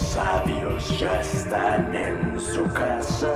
[0.00, 3.34] sabios ya están en su casa,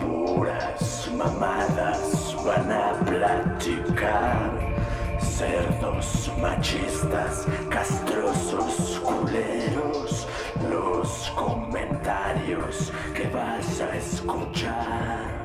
[0.00, 4.70] puras mamadas van a platicar.
[5.18, 10.28] Cerdos machistas, castrosos culeros,
[10.70, 15.40] los comentarios que vas a escuchar.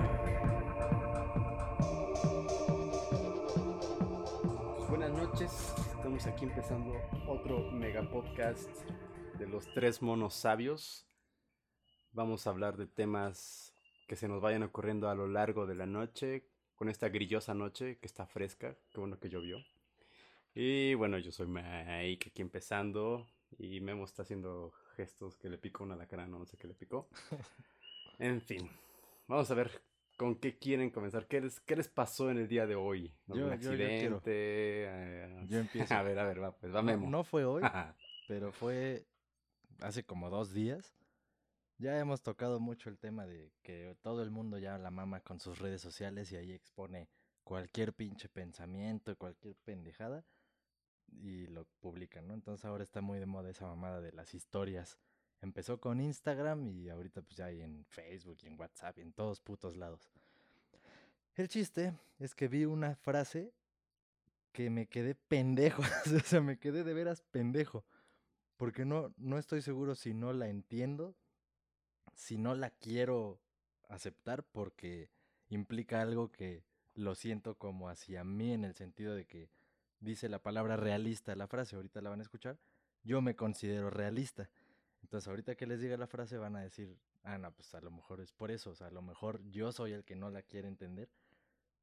[4.89, 6.91] Buenas noches, estamos aquí empezando
[7.27, 8.69] otro mega podcast
[9.37, 11.05] de los tres monos sabios.
[12.11, 13.73] Vamos a hablar de temas
[14.07, 17.97] que se nos vayan ocurriendo a lo largo de la noche, con esta grillosa noche
[17.97, 19.57] que está fresca, qué bueno que llovió.
[20.53, 25.83] Y bueno, yo soy Mike aquí empezando y Memo está haciendo gestos que le picó
[25.83, 27.09] una lacra, no sé qué le picó.
[28.17, 28.69] En fin,
[29.27, 29.69] vamos a ver
[30.15, 31.27] con qué quieren comenzar.
[31.27, 33.13] ¿Qué les, qué les pasó en el día de hoy?
[33.27, 33.83] ¿Un Yo- yo- yo quiero.
[34.15, 34.21] accidente?
[34.31, 35.93] Eh, Yo empiezo.
[35.93, 37.09] A ver, a ver, va, pues va No- Memo.
[37.09, 37.61] No fue hoy,
[38.29, 39.05] pero fue
[39.81, 40.93] hace como dos días.
[41.77, 45.39] Ya hemos tocado mucho el tema de que todo el mundo ya la mama con
[45.39, 47.09] sus redes sociales y ahí expone
[47.43, 50.25] cualquier pinche pensamiento, cualquier pendejada
[51.07, 52.33] y lo publican, ¿no?
[52.33, 54.97] Entonces ahora está muy de moda esa mamada de las historias.
[55.41, 59.13] Empezó con Instagram y ahorita pues ya hay en Facebook y en WhatsApp y en
[59.13, 60.09] todos putos lados.
[61.35, 63.53] El chiste es que vi una frase
[64.53, 65.81] que me quedé pendejo,
[66.15, 67.83] o sea, me quedé de veras pendejo,
[68.57, 71.15] porque no, no estoy seguro si no la entiendo,
[72.13, 73.41] si no la quiero
[73.89, 75.09] aceptar, porque
[75.49, 79.49] implica algo que lo siento como hacia mí en el sentido de que
[79.99, 82.59] dice la palabra realista la frase, ahorita la van a escuchar,
[83.03, 84.49] yo me considero realista.
[85.01, 87.91] Entonces ahorita que les diga la frase van a decir, ah, no, pues a lo
[87.91, 90.41] mejor es por eso, o sea, a lo mejor yo soy el que no la
[90.41, 91.09] quiere entender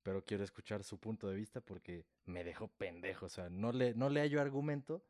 [0.03, 3.27] pero quiero escuchar su punto de vista porque me dejó pendejo.
[3.27, 5.03] O sea, no le, no le hallo argumento,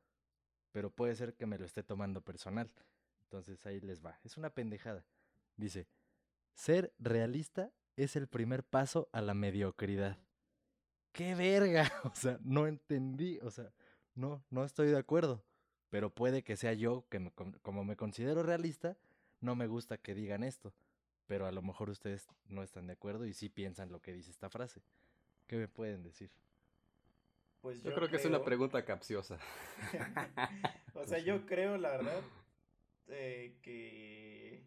[0.72, 2.70] pero puede ser que me lo esté tomando personal.
[3.24, 4.18] Entonces ahí les va.
[4.24, 5.04] Es una pendejada.
[5.56, 5.86] Dice,
[6.54, 10.18] ser realista es el primer paso a la mediocridad.
[11.12, 11.90] ¡Qué verga!
[12.04, 13.38] O sea, no entendí.
[13.42, 13.72] O sea,
[14.14, 15.44] no, no estoy de acuerdo.
[15.90, 18.96] Pero puede que sea yo, que me como me considero realista,
[19.40, 20.72] no me gusta que digan esto
[21.32, 24.30] pero a lo mejor ustedes no están de acuerdo y sí piensan lo que dice
[24.30, 24.82] esta frase.
[25.46, 26.30] ¿Qué me pueden decir?
[27.62, 29.38] Pues Yo creo que es una pregunta capciosa.
[30.94, 32.20] o sea, yo creo, la verdad,
[33.06, 34.64] eh, que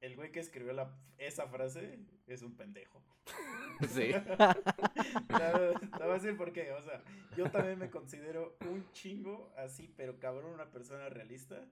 [0.00, 3.02] el güey que escribió la, esa frase es un pendejo.
[3.88, 4.12] Sí.
[4.12, 6.72] Te voy a decir por qué.
[6.72, 7.02] O sea,
[7.34, 11.66] yo también me considero un chingo así, pero cabrón, una persona realista.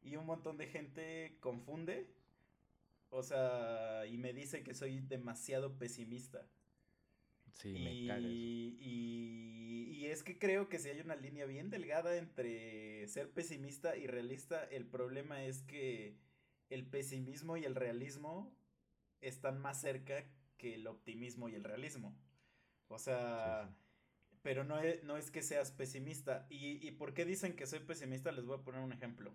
[0.00, 2.06] Y un montón de gente confunde.
[3.10, 6.46] O sea, y me dice que soy demasiado pesimista.
[7.52, 8.46] Sí, me caga eso.
[8.46, 13.30] Y, y, y es que creo que si hay una línea bien delgada entre ser
[13.30, 16.16] pesimista y realista, el problema es que
[16.70, 18.54] el pesimismo y el realismo
[19.20, 20.24] están más cerca
[20.56, 22.16] que el optimismo y el realismo.
[22.88, 23.74] O sea,
[24.42, 26.46] pero no es, no es que seas pesimista.
[26.50, 28.32] ¿Y, ¿Y por qué dicen que soy pesimista?
[28.32, 29.34] Les voy a poner un ejemplo.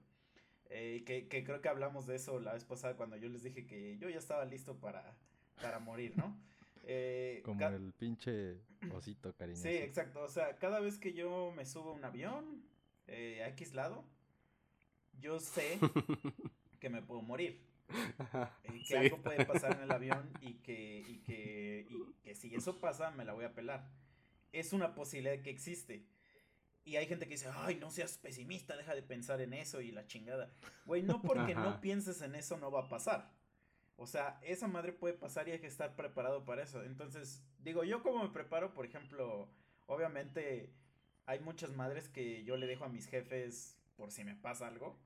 [0.70, 3.68] Eh, que, que creo que hablamos de eso la vez pasada cuando yo les dije
[3.68, 5.16] que yo ya estaba listo para,
[5.62, 6.36] para morir, ¿no?
[6.84, 8.58] Eh, Como el pinche
[8.92, 9.64] osito cariñoso.
[9.64, 10.22] Sí, exacto.
[10.22, 12.64] O sea, cada vez que yo me subo a un avión,
[13.08, 14.04] eh, a X lado,
[15.20, 15.80] yo sé
[16.80, 17.66] que me puedo morir.
[17.90, 18.96] eh, que Sí.
[18.96, 23.12] algo puede pasar en el avión y que, y, que, y que si eso pasa,
[23.12, 23.90] me la voy a pelar.
[24.52, 26.06] Es una posibilidad que existe.
[26.86, 29.92] Y hay gente que dice, ay, no seas pesimista, deja de pensar en eso y
[29.92, 30.54] la chingada.
[30.86, 31.64] Güey, no porque Ajá.
[31.64, 33.32] no pienses en eso no va a pasar.
[34.04, 36.84] O sea, esa madre puede pasar y hay que estar preparado para eso.
[36.84, 39.48] Entonces, digo, yo como me preparo, por ejemplo,
[39.88, 40.74] obviamente
[41.26, 45.00] hay muchas madres que yo le dejo a mis jefes por si me pasa algo.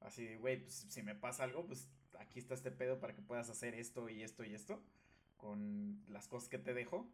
[0.00, 1.88] Así, güey, pues si me pasa algo, pues
[2.20, 4.80] aquí está este pedo para que puedas hacer esto y esto y esto
[5.36, 7.10] con las cosas que te dejo.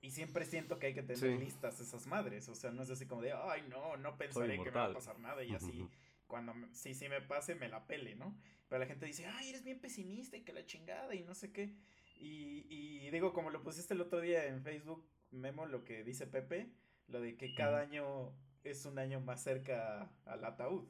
[0.00, 1.38] Y siempre siento que hay que tener Sí.
[1.44, 2.48] listas esas madres.
[2.48, 4.88] O sea, no es así como de, ay, no, no pensaré que me va a
[4.88, 4.94] inmortal".
[4.94, 5.88] pasar nada y así.
[6.26, 8.36] Cuando me- sí, sí me pase, me la pele, ¿no?
[8.68, 11.52] Pero la gente dice, ay, eres bien pesimista y que la chingada y no sé
[11.52, 11.74] qué.
[12.16, 12.66] Y,
[13.06, 16.68] y digo, como lo pusiste el otro día en Facebook, Memo, lo que dice Pepe,
[17.08, 18.32] lo de que cada año
[18.62, 20.86] es un año más cerca al ataúd.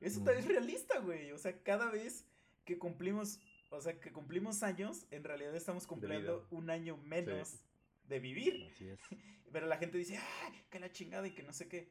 [0.00, 0.24] Eso Mm.
[0.24, 1.30] también es realista, güey.
[1.32, 2.26] O sea, cada vez
[2.64, 3.40] que cumplimos,
[3.70, 7.60] o sea, que cumplimos años, en realidad estamos cumpliendo un año menos
[8.04, 8.70] de vivir.
[8.72, 9.00] Así es.
[9.52, 11.90] Pero la gente dice, ¡ay, que la chingada y que no sé qué!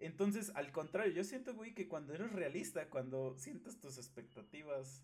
[0.00, 5.02] Entonces, al contrario, yo siento, güey, que cuando eres realista, cuando sientes tus expectativas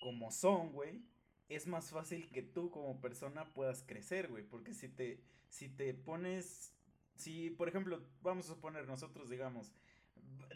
[0.00, 1.02] como son, güey,
[1.48, 4.44] es más fácil que tú como persona puedas crecer, güey.
[4.44, 6.74] Porque si te, si te pones,
[7.16, 9.72] si, por ejemplo, vamos a suponer nosotros, digamos,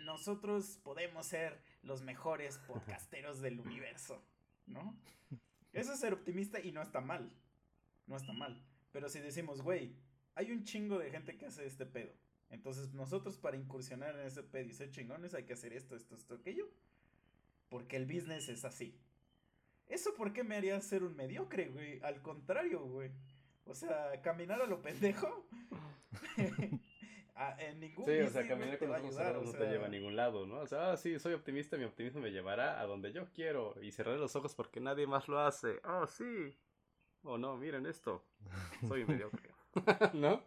[0.00, 4.22] nosotros podemos ser los mejores podcasteros del universo,
[4.66, 4.94] ¿no?
[5.72, 7.32] Eso es ser optimista y no está mal.
[8.06, 8.62] No está mal.
[8.92, 9.96] Pero si decimos, güey,
[10.34, 12.12] hay un chingo de gente que hace este pedo.
[12.52, 16.14] Entonces nosotros para incursionar en ese pedo y ser chingones hay que hacer esto, esto,
[16.14, 16.68] esto, aquello.
[17.68, 19.00] Porque el business es así.
[19.88, 22.00] ¿Eso por qué me haría ser un mediocre, güey?
[22.02, 23.10] Al contrario, güey.
[23.64, 25.48] O sea, caminar a lo pendejo.
[27.58, 30.14] en ningún Sí, o sea, caminar con los ojos cerrados no te lleva a ningún
[30.14, 30.60] lado, ¿no?
[30.60, 33.74] O sea, ah, sí, soy optimista, mi optimismo me llevará a donde yo quiero.
[33.80, 35.80] Y cerraré los ojos porque nadie más lo hace.
[35.84, 36.54] Ah, sí.
[37.22, 38.24] Oh, no, miren esto.
[38.86, 39.51] Soy un mediocre.
[40.14, 40.42] ¿No?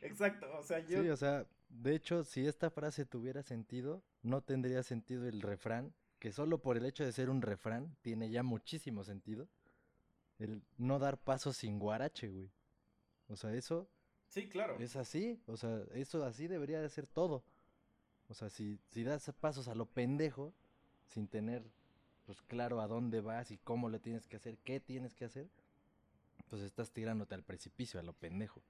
[0.00, 1.02] Exacto, o sea, yo...
[1.02, 5.94] Sí, o sea, de hecho, si esta frase tuviera sentido, no tendría sentido el refrán,
[6.18, 9.48] que solo por el hecho de ser un refrán tiene ya muchísimo sentido.
[10.38, 12.50] El no dar pasos sin guarache, güey.
[13.28, 13.88] O sea, eso...
[14.28, 14.76] Sí, claro.
[14.78, 17.44] Es así, o sea, eso así debería de ser todo.
[18.28, 20.52] O sea, si, si das pasos a lo pendejo,
[21.06, 21.62] sin tener
[22.26, 25.48] pues claro a dónde vas y cómo le tienes que hacer, qué tienes que hacer,
[26.50, 28.60] pues estás tirándote al precipicio, a lo pendejo.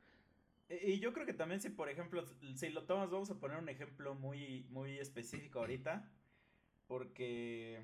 [0.68, 2.24] Y yo creo que también si, por ejemplo,
[2.54, 6.10] si lo tomas, vamos a poner un ejemplo muy, muy específico ahorita,
[6.86, 7.82] porque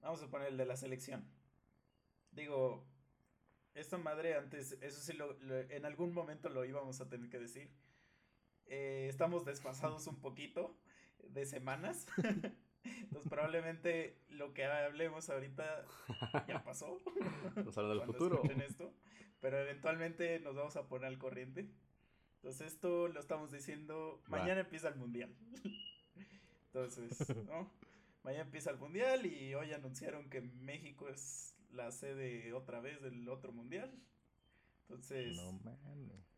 [0.00, 1.24] vamos a poner el de la selección.
[2.32, 2.86] Digo,
[3.74, 5.36] esta madre antes, eso sí, lo,
[5.70, 7.70] en algún momento lo íbamos a tener que decir.
[8.66, 10.76] Eh, estamos desfasados un poquito
[11.18, 12.06] de semanas.
[12.84, 15.84] Entonces probablemente lo que hablemos ahorita
[16.48, 16.98] ya pasó.
[17.64, 18.42] Nos habla del futuro.
[18.44, 18.92] Esto,
[19.40, 21.68] pero eventualmente nos vamos a poner al corriente.
[22.36, 25.34] Entonces esto lo estamos diciendo, mañana empieza el mundial.
[26.66, 27.70] Entonces, ¿no?
[28.24, 33.28] Mañana empieza el mundial y hoy anunciaron que México es la sede otra vez del
[33.28, 33.92] otro mundial.
[34.82, 36.32] Entonces, no mames.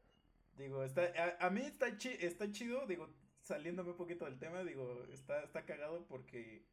[0.56, 3.08] Digo, está, a, mí está, está chido, digo,
[3.44, 6.64] saliéndome un poquito del tema, digo, está, está cagado porque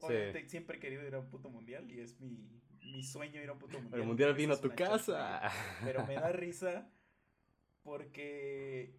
[0.00, 3.48] obviamente siempre he querido ir a un puto mundial y es mi, mi sueño ir
[3.48, 4.00] a un puto mundial.
[4.00, 5.42] El mundial vino a tu casa.
[5.84, 6.90] Pero me da risa
[7.82, 8.96] porque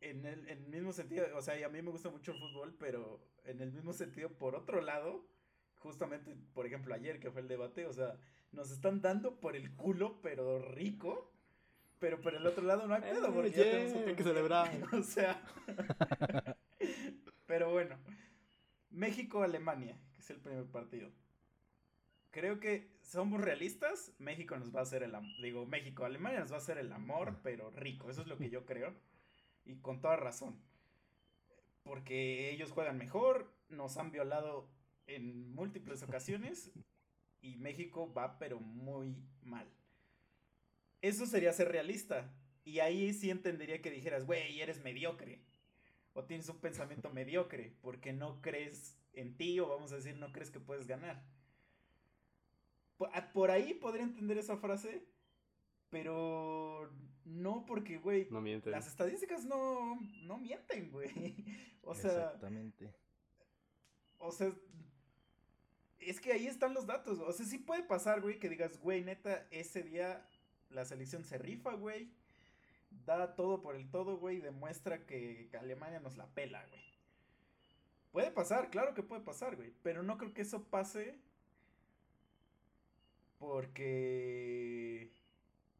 [0.00, 2.38] en el, en el mismo sentido, o sea, y a mí me gusta mucho el
[2.38, 5.26] fútbol, pero en el mismo sentido, por otro lado,
[5.78, 8.18] justamente, por ejemplo, ayer que fue el debate, o sea,
[8.52, 11.30] nos están dando por el culo, pero rico.
[11.98, 14.70] Pero por el otro lado no hay pedo, porque ya tenemos que celebrar.
[14.92, 15.42] o sea.
[17.46, 17.96] pero bueno.
[18.90, 21.10] México-Alemania, que es el primer partido.
[22.30, 24.12] Creo que somos realistas.
[24.18, 25.30] México nos va a hacer el amor.
[25.42, 28.10] Digo, México-Alemania nos va a hacer el amor, pero rico.
[28.10, 28.94] Eso es lo que yo creo.
[29.64, 30.58] Y con toda razón.
[31.82, 33.52] Porque ellos juegan mejor.
[33.68, 34.68] Nos han violado
[35.06, 36.70] en múltiples ocasiones.
[37.42, 39.70] Y México va, pero muy mal.
[41.06, 42.28] Eso sería ser realista.
[42.64, 45.40] Y ahí sí entendería que dijeras, güey, eres mediocre.
[46.14, 47.76] O tienes un pensamiento mediocre.
[47.80, 51.24] Porque no crees en ti, o vamos a decir, no crees que puedes ganar.
[53.12, 55.06] Ah, por ahí podría entender esa frase.
[55.90, 56.90] Pero
[57.24, 61.10] no porque, güey, no las estadísticas no, no mienten, güey.
[61.88, 62.10] O sea...
[62.10, 62.92] Exactamente.
[64.18, 64.52] O sea,
[66.00, 67.20] es que ahí están los datos.
[67.20, 70.28] O sea, sí puede pasar, güey, que digas, güey, neta, ese día
[70.70, 72.10] la selección se rifa, güey.
[73.04, 74.40] Da todo por el todo, güey.
[74.40, 76.86] Demuestra que Alemania nos la pela, güey.
[78.16, 79.74] Puede pasar, claro que puede pasar, güey.
[79.82, 81.18] Pero no creo que eso pase.
[83.38, 85.12] Porque.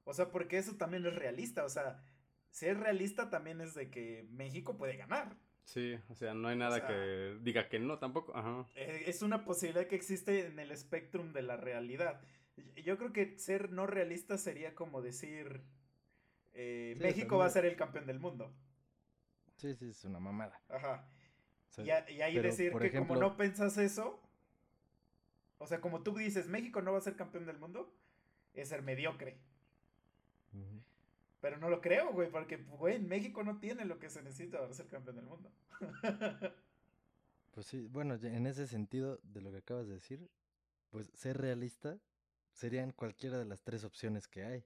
[0.04, 1.64] O sea, porque eso también es realista.
[1.64, 2.02] O sea,
[2.50, 5.36] ser realista también es de que México puede ganar.
[5.64, 8.36] Sí, o sea, no hay nada que diga que no tampoco.
[8.36, 8.66] Ajá.
[8.74, 12.20] Eh, es una posibilidad que existe en el espectrum de la realidad.
[12.84, 15.62] Yo creo que ser no realista sería como decir,
[16.54, 18.54] eh, México va a ser el campeón del mundo.
[19.56, 20.60] Sí, sí, es una mamada.
[20.68, 21.08] Ajá.
[21.78, 24.22] y, ahí decir que como no pensas eso,
[25.58, 27.94] o sea, como tú dices, México no va a ser campeón del mundo,
[28.54, 29.38] es ser mediocre.
[31.40, 34.72] Pero no lo creo, güey, porque, güey, México no tiene lo que se necesita para
[34.72, 35.52] ser campeón del mundo.
[37.52, 40.30] pues sí, bueno, en ese sentido de lo que acabas de decir,
[40.90, 41.98] pues ser realista
[42.56, 44.64] serían cualquiera de las tres opciones que hay.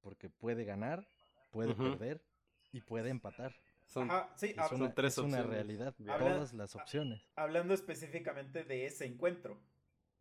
[0.00, 1.06] Porque puede ganar,
[1.50, 2.24] puede perder
[2.72, 3.54] y puede empatar.
[3.86, 5.46] Son, sí, es, una, tres opciones.
[5.46, 7.20] una realidad, todas las opciones.
[7.34, 9.58] Hablando específicamente de ese encuentro.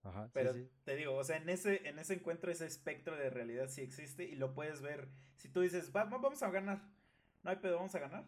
[0.04, 0.54] Ajá, Pero
[0.86, 4.24] te digo, o sea, en ese, en ese encuentro ese espectro de realidad sí existe
[4.24, 5.10] y lo puedes ver.
[5.36, 6.82] Si tú dices, vamos a ganar,
[7.44, 8.26] no hay pedo, vamos a ganar.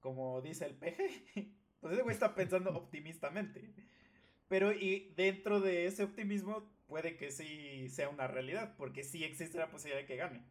[0.00, 1.24] Como dice el peje,
[1.80, 3.72] pues ese güey está pensando optimistamente.
[4.48, 9.56] Pero y dentro de ese optimismo puede que sí sea una realidad, porque sí existe
[9.56, 10.44] la posibilidad de que gane.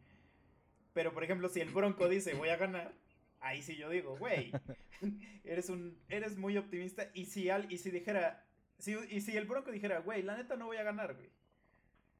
[0.92, 2.92] Pero, por ejemplo, si el Bronco dice voy a ganar,
[3.38, 4.50] ahí sí yo digo, güey,
[5.44, 7.08] eres un, eres muy optimista.
[7.14, 8.44] Y si al, y si dijera,
[8.76, 11.30] si, y si el Bronco dijera, güey, la neta no voy a ganar, güey.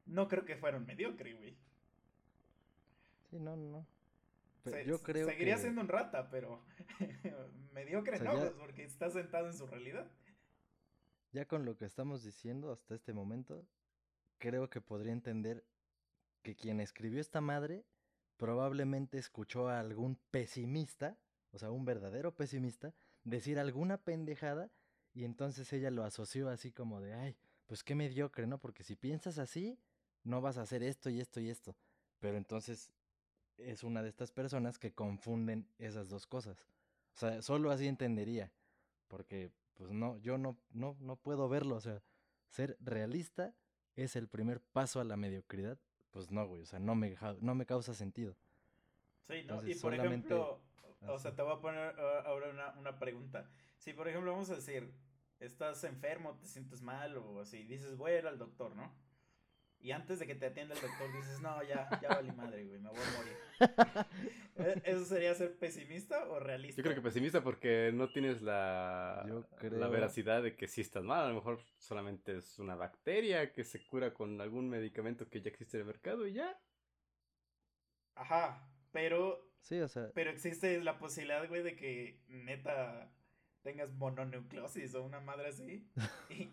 [0.07, 1.57] No creo que fuera un mediocre, güey.
[3.29, 3.85] Sí, no, no.
[4.63, 5.63] Pero Se- yo creo seguiría que...
[5.63, 6.65] siendo un rata, pero
[7.73, 10.09] mediocre O sea, no, ya- pues, porque está sentado en su realidad.
[11.33, 13.67] Ya con lo que estamos diciendo hasta este momento,
[14.43, 15.65] creo que podría entender
[16.43, 17.85] que quien escribió esta madre
[18.37, 21.17] probablemente escuchó a algún pesimista,
[21.53, 24.73] o sea, un verdadero pesimista, decir alguna pendejada
[25.15, 27.37] y entonces ella lo asoció así como de, ay,
[27.69, 28.59] pues qué mediocre, ¿no?
[28.59, 29.79] Porque si piensas así,
[30.25, 31.77] no vas a hacer esto y esto y esto.
[32.19, 32.91] Pero entonces
[33.59, 36.67] es una de estas personas que confunden esas dos cosas.
[37.15, 38.51] O sea, solo así entendería.
[39.07, 41.77] Porque, pues no, yo no, no, no puedo verlo.
[41.77, 42.03] O sea,
[42.49, 43.55] ser realista
[43.97, 45.79] es el primer paso a la mediocridad.
[46.11, 46.63] Pues no, güey.
[46.63, 48.37] O sea, no me, no me causa sentido.
[49.23, 49.67] Sí, ¿no?
[49.67, 50.61] Y por ejemplo,
[51.07, 53.49] o sea, te voy a poner ah, ahora una, una pregunta.
[53.79, 54.93] Si, por ejemplo, vamos a decir,
[55.41, 58.95] estás enfermo, te sientes mal o así, dices, voy a ir al doctor, ¿no?
[59.83, 62.79] Y antes de que te atienda el doctor dices, no, ya, ya valí madre, güey,
[62.79, 64.07] me voy a morir.
[64.57, 66.79] ¿E- ¿Eso sería ser pesimista o realista?
[66.81, 71.03] Yo creo que pesimista porque no tienes la, Yo la veracidad de que sí estás
[71.03, 71.25] mal.
[71.25, 75.51] A lo mejor solamente es una bacteria que se cura con algún medicamento que ya
[75.51, 76.57] existe en el mercado y ya.
[78.15, 83.11] Ajá, pero, Sí, o sea, pero existe la posibilidad, güey, de que neta
[83.63, 85.89] tengas mononucleosis o una madre así.
[86.29, 86.53] Y, y-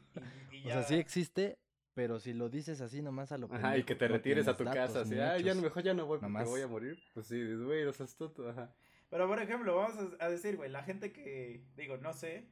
[0.52, 1.58] y o sea, ya- sí existe,
[2.00, 4.64] pero si lo dices así nomás a lo Ajá, y que te retires a tu
[4.64, 5.02] casa.
[5.02, 5.62] Así, ni ah, ya hechos".
[5.62, 6.98] mejor ya no voy porque Nomás- voy a morir.
[7.14, 8.48] Pues sí, dices, güey, no seas tonto.
[8.48, 8.74] Ajá.
[9.10, 12.48] Pero por ejemplo, vamos a, a decir, güey, la gente que, digo, no sé,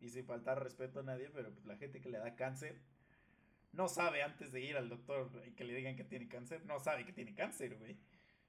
[0.00, 2.80] y sin faltar respeto a nadie, pero pues la gente que le da cáncer,
[3.74, 6.78] no sabe antes de ir al doctor y que le digan que tiene cáncer, no
[6.80, 7.98] sabe que tiene cáncer, güey.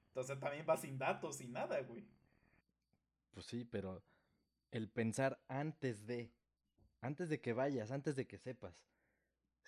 [0.06, 2.08] Entonces también va sin datos, sin nada, güey.
[3.32, 4.02] Pues sí, pero
[4.70, 6.32] el pensar antes de,
[7.02, 8.82] antes de que vayas, antes de que sepas.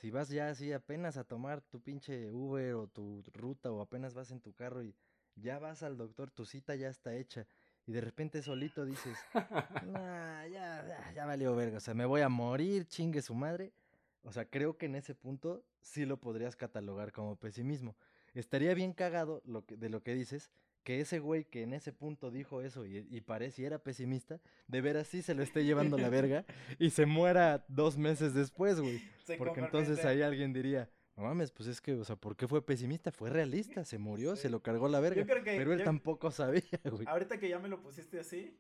[0.00, 4.14] Si vas ya así apenas a tomar tu pinche Uber o tu ruta o apenas
[4.14, 4.94] vas en tu carro y
[5.36, 7.46] ya vas al doctor, tu cita ya está hecha
[7.86, 12.22] y de repente solito dices, nah, ya, ya, ya valió verga, o sea, me voy
[12.22, 13.74] a morir, chingue su madre.
[14.22, 17.94] O sea, creo que en ese punto sí lo podrías catalogar como pesimismo.
[18.32, 20.50] Estaría bien cagado lo que, de lo que dices,
[20.82, 25.08] que ese güey que en ese punto dijo eso y, y pareciera pesimista, de veras
[25.08, 26.44] sí se lo esté llevando la verga
[26.78, 29.02] y se muera dos meses después, güey.
[29.24, 32.48] Se Porque entonces ahí alguien diría, no mames, pues es que, o sea, ¿por qué
[32.48, 33.12] fue pesimista?
[33.12, 35.20] Fue realista, se murió, se lo cargó la verga.
[35.20, 37.06] Yo creo que- pero él yo- tampoco sabía, güey.
[37.06, 38.58] Ahorita que ya me lo pusiste así,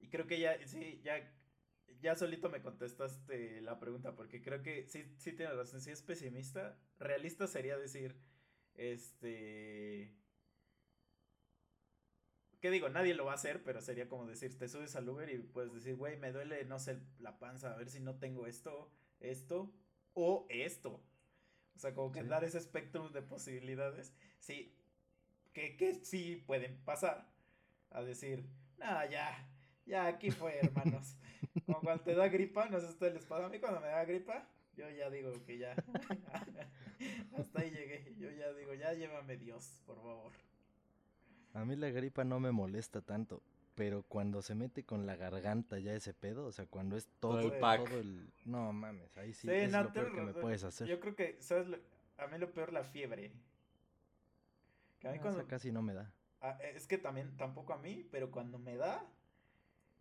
[0.00, 1.32] y creo que ya, sí, ya,
[2.00, 6.02] ya solito me contestaste la pregunta, porque creo que sí, sí tienes razón, si es
[6.02, 8.16] pesimista, realista sería decir,
[8.74, 10.12] este...
[12.66, 12.88] ¿Qué digo?
[12.88, 15.72] Nadie lo va a hacer, pero sería como decir, te subes al Uber y puedes
[15.72, 19.72] decir, güey, me duele, no sé, la panza, a ver si no tengo esto, esto
[20.14, 21.00] o esto.
[21.76, 22.26] O sea, como que Sí.
[22.28, 24.74] dar ese espectro de posibilidades, sí,
[25.52, 27.30] que, que sí pueden pasar.
[27.90, 28.44] A decir,
[28.78, 29.48] no, ya,
[29.84, 31.14] ya aquí fue, hermanos.
[31.66, 33.86] Como cuando te da gripa, no sé si ustedes les pasa a mí cuando me
[33.86, 35.72] da gripa, yo ya digo que ya.
[37.38, 38.12] Hasta ahí llegué.
[38.18, 40.32] Yo ya digo, ya llévame Dios, por favor.
[41.56, 43.42] A mí la gripa no me molesta tanto,
[43.74, 47.40] pero cuando se mete con la garganta ya ese pedo, o sea, cuando es todo,
[47.40, 47.90] el todo pack.
[47.92, 48.30] el...
[48.44, 50.86] No mames, ahí sí, Sí, es no, lo peor que me puedes hacer.
[50.86, 51.66] Yo creo que, ¿sabes?
[51.68, 51.78] lo-
[52.18, 53.32] A mí lo peor la fiebre.
[55.00, 56.12] Que a mí No, cuando, esa casi no me da.
[56.42, 59.02] Ah, es que también, tampoco a mí, pero cuando me da,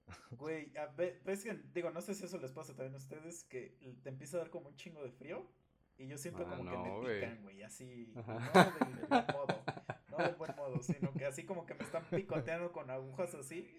[0.31, 3.43] güey, a ve- ves que, digo, no sé si eso les pasa también a ustedes,
[3.45, 5.49] que te empieza a dar como un chingo de frío
[5.97, 7.15] y yo siento Ah, como que me güey.
[7.21, 8.39] pican, güey, así, Ajá.
[8.53, 8.71] no
[9.07, 9.47] buen modo,
[10.17, 13.77] no del buen modo, sino que así como que me están picoteando con agujas así.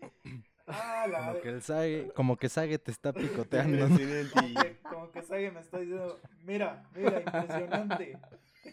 [0.66, 3.86] Ah, la Como que el Sage, como que Sage te está picoteando.
[3.86, 8.18] Como que, como que Sage me está diciendo, mira, mira, impresionante.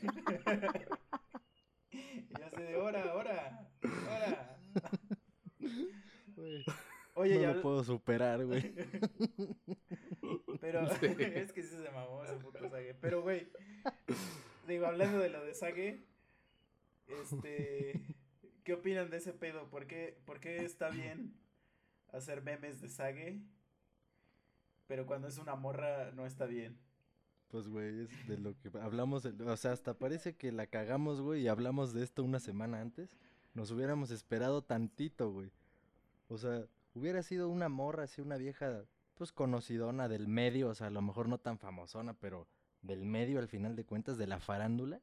[1.92, 4.58] y yo así de, hora, hora, hora.
[6.36, 6.66] Güey,
[7.16, 8.74] Oye, no ya, lo puedo superar, güey.
[10.60, 11.06] pero Sí.
[11.20, 12.96] es que sí se mamó ese puto Sage.
[13.00, 13.48] Pero, güey,
[14.68, 16.04] digo, hablando de lo de Sage,
[17.08, 18.02] este,
[18.64, 19.70] ¿qué opinan de ese pedo?
[19.70, 21.34] ¿Por qué, por qué está bien
[22.12, 23.42] hacer memes de Sage?
[24.88, 26.78] Pero cuando es una morra no está bien.
[27.50, 31.44] Pues, güey, es de lo que hablamos, o sea, hasta parece que la cagamos, güey,
[31.44, 33.16] y hablamos de esto una semana antes.
[33.54, 35.52] Nos hubiéramos esperado tantito, güey.
[36.30, 40.88] O sea, hubiera sido una morra, así una vieja, pues conocidona del medio, o sea,
[40.88, 42.48] a lo mejor no tan famosona, pero
[42.82, 45.00] del medio al final de cuentas, de la farándula.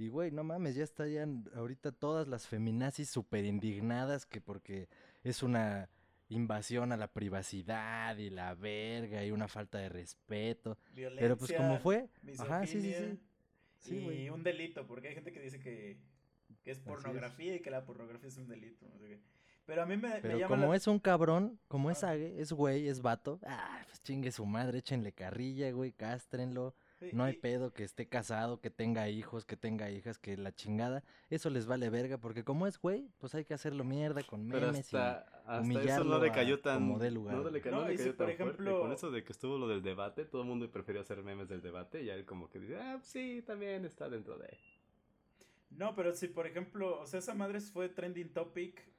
[0.00, 4.88] Y, güey, no mames, ya estarían ahorita todas las feminazis súper indignadas que porque
[5.22, 5.90] es una
[6.30, 10.78] invasión a la privacidad y la verga y una falta de respeto.
[10.94, 13.20] Pero pues como fue, ajá, sí, sí, sí.
[13.76, 14.30] Sí, y güey.
[14.30, 15.98] un delito, porque hay gente que dice que,
[16.62, 18.88] que es pornografía y que la pornografía es un delito.
[18.88, 19.20] No sé qué.
[19.66, 23.02] Pero a mí me, Pero como es un cabrón, como es ague, es güey, es
[23.02, 26.74] vato, ah, pues chingue su madre, échenle carrilla, güey, cástrenlo.
[27.12, 31.02] No hay pedo que esté casado, que tenga hijos, que tenga hijas, que la chingada.
[31.28, 34.92] Eso les vale verga, porque como es güey, pues hay que hacerlo mierda con memes
[34.94, 37.36] hasta, y humillarlo eso no le cayó tan, como de lugar.
[37.36, 38.80] No, le, no, le cayó tan por ejemplo...
[38.80, 41.62] Con eso de que estuvo lo del debate, todo el mundo prefirió hacer memes del
[41.62, 44.58] debate y él como que dice, ah, sí, también está dentro de...
[45.70, 48.90] No, pero si por ejemplo, o sea, esa madre fue trending topic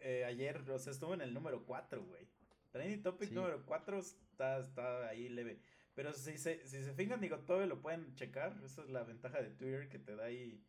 [0.00, 2.26] eh, ayer, o sea, estuvo en el número 4, güey.
[2.70, 5.58] Trending Topic número 4 está, está ahí leve.
[5.96, 8.54] Pero si se, si se fijan, digo, todo lo pueden checar.
[8.62, 10.62] Esa es la ventaja de Twitter que te da ahí.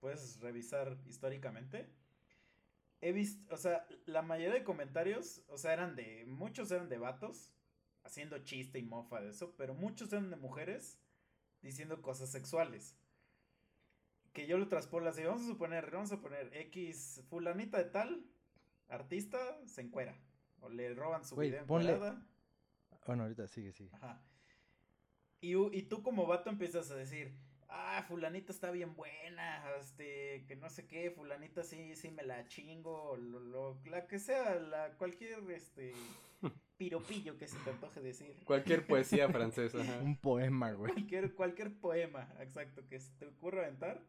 [0.00, 1.88] Puedes revisar históricamente.
[3.00, 6.26] He visto, o sea, la mayoría de comentarios, o sea, eran de.
[6.26, 7.54] Muchos eran de vatos,
[8.04, 11.00] haciendo chiste y mofa de eso, pero muchos eran de mujeres
[11.62, 12.94] diciendo cosas sexuales.
[14.34, 18.26] Que yo lo traspolo así, vamos a suponer, vamos a poner X fulanita de tal
[18.88, 20.14] artista se encuera.
[20.60, 21.98] O le roban su video ponle...
[23.06, 23.90] Bueno, ahorita sigue, sigue.
[23.94, 24.20] Ajá.
[25.40, 27.32] Y, y, tú como vato empiezas a decir,
[27.68, 32.46] ah, fulanita está bien buena, este, que no sé qué, fulanita sí, sí me la
[32.46, 35.94] chingo, lo, lo, la que sea, la, cualquier, este,
[36.76, 38.34] piropillo que se te antoje decir.
[38.44, 39.78] Cualquier poesía francesa.
[40.02, 40.92] Un poema, güey.
[40.92, 44.02] Cualquier, cualquier poema, exacto, que se te ocurra aventar,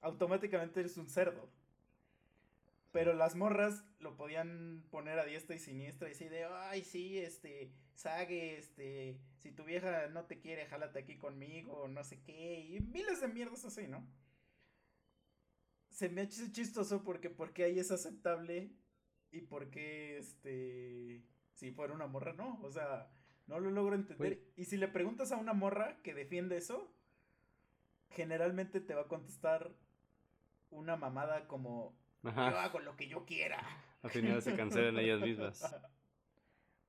[0.00, 1.48] automáticamente eres un cerdo.
[2.90, 7.18] Pero las morras lo podían poner a diestra y siniestra y así de, ay, sí,
[7.18, 12.60] este, Sague, este, si tu vieja no te quiere, jálate aquí conmigo, no sé qué,
[12.60, 14.06] y miles de mierdas así, ¿no?
[15.90, 18.70] Se me ha hecho chistoso porque, porque ahí es aceptable
[19.32, 21.24] y porque, este,
[21.54, 23.10] si fuera una morra, no, o sea,
[23.48, 24.44] no lo logro entender.
[24.54, 26.94] Y si le preguntas a una morra que defiende eso,
[28.10, 29.74] generalmente te va a contestar
[30.70, 33.64] una mamada como, yo hago lo que yo quiera.
[34.02, 35.76] Al final se cancelan ellas mismas.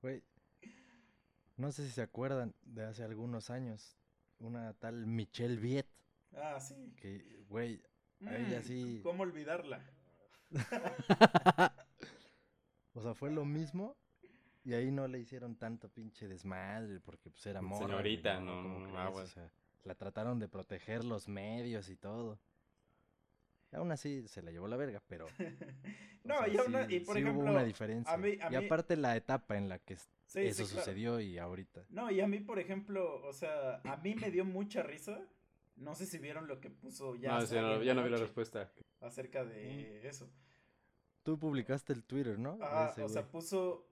[0.02, 0.24] Güey,
[1.58, 3.98] no sé si se acuerdan de hace algunos años,
[4.39, 5.88] una tal Michelle Viet.
[6.36, 6.94] Ah, sí.
[6.98, 7.82] Que, güey,
[8.22, 9.02] ella mm, sí.
[9.04, 9.82] ¿Cómo olvidarla?
[12.94, 13.98] o sea, fue lo mismo
[14.63, 17.88] y ahí no le hicieron tanto pinche desmadre porque pues era morra.
[17.88, 19.52] Señorita, no, no, o sea,
[19.84, 22.39] la trataron de proteger los medios y todo.
[23.72, 25.28] Aún así se la llevó la verga, pero.
[26.24, 27.44] no, y, y por ejemplo.
[27.44, 28.18] Hubo una diferencia.
[28.50, 31.86] y aparte la etapa en la que eso sucedió y ahorita.
[31.90, 35.22] No, y a mí, por ejemplo, o sea, a mí me dio mucha risa.
[35.76, 37.32] No sé si vieron lo que puso ya.
[37.32, 38.72] No, no ya no vi la respuesta.
[39.02, 40.30] Acerca de eso.
[41.24, 42.58] Tú publicaste el Twitter, ¿no?
[42.62, 43.88] Ah, o sea, puso,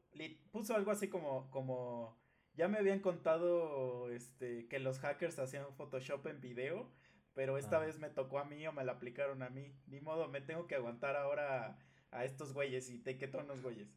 [0.51, 2.17] puso algo así como, como,
[2.55, 6.89] ya me habían contado, este, que los hackers hacían Photoshop en video
[7.37, 9.71] pero esta vez me tocó a mí o me la aplicaron a mí.
[9.85, 11.77] Ni modo, me tengo que aguantar ahora
[12.09, 13.93] a, estos güeyes y te que los güeyes.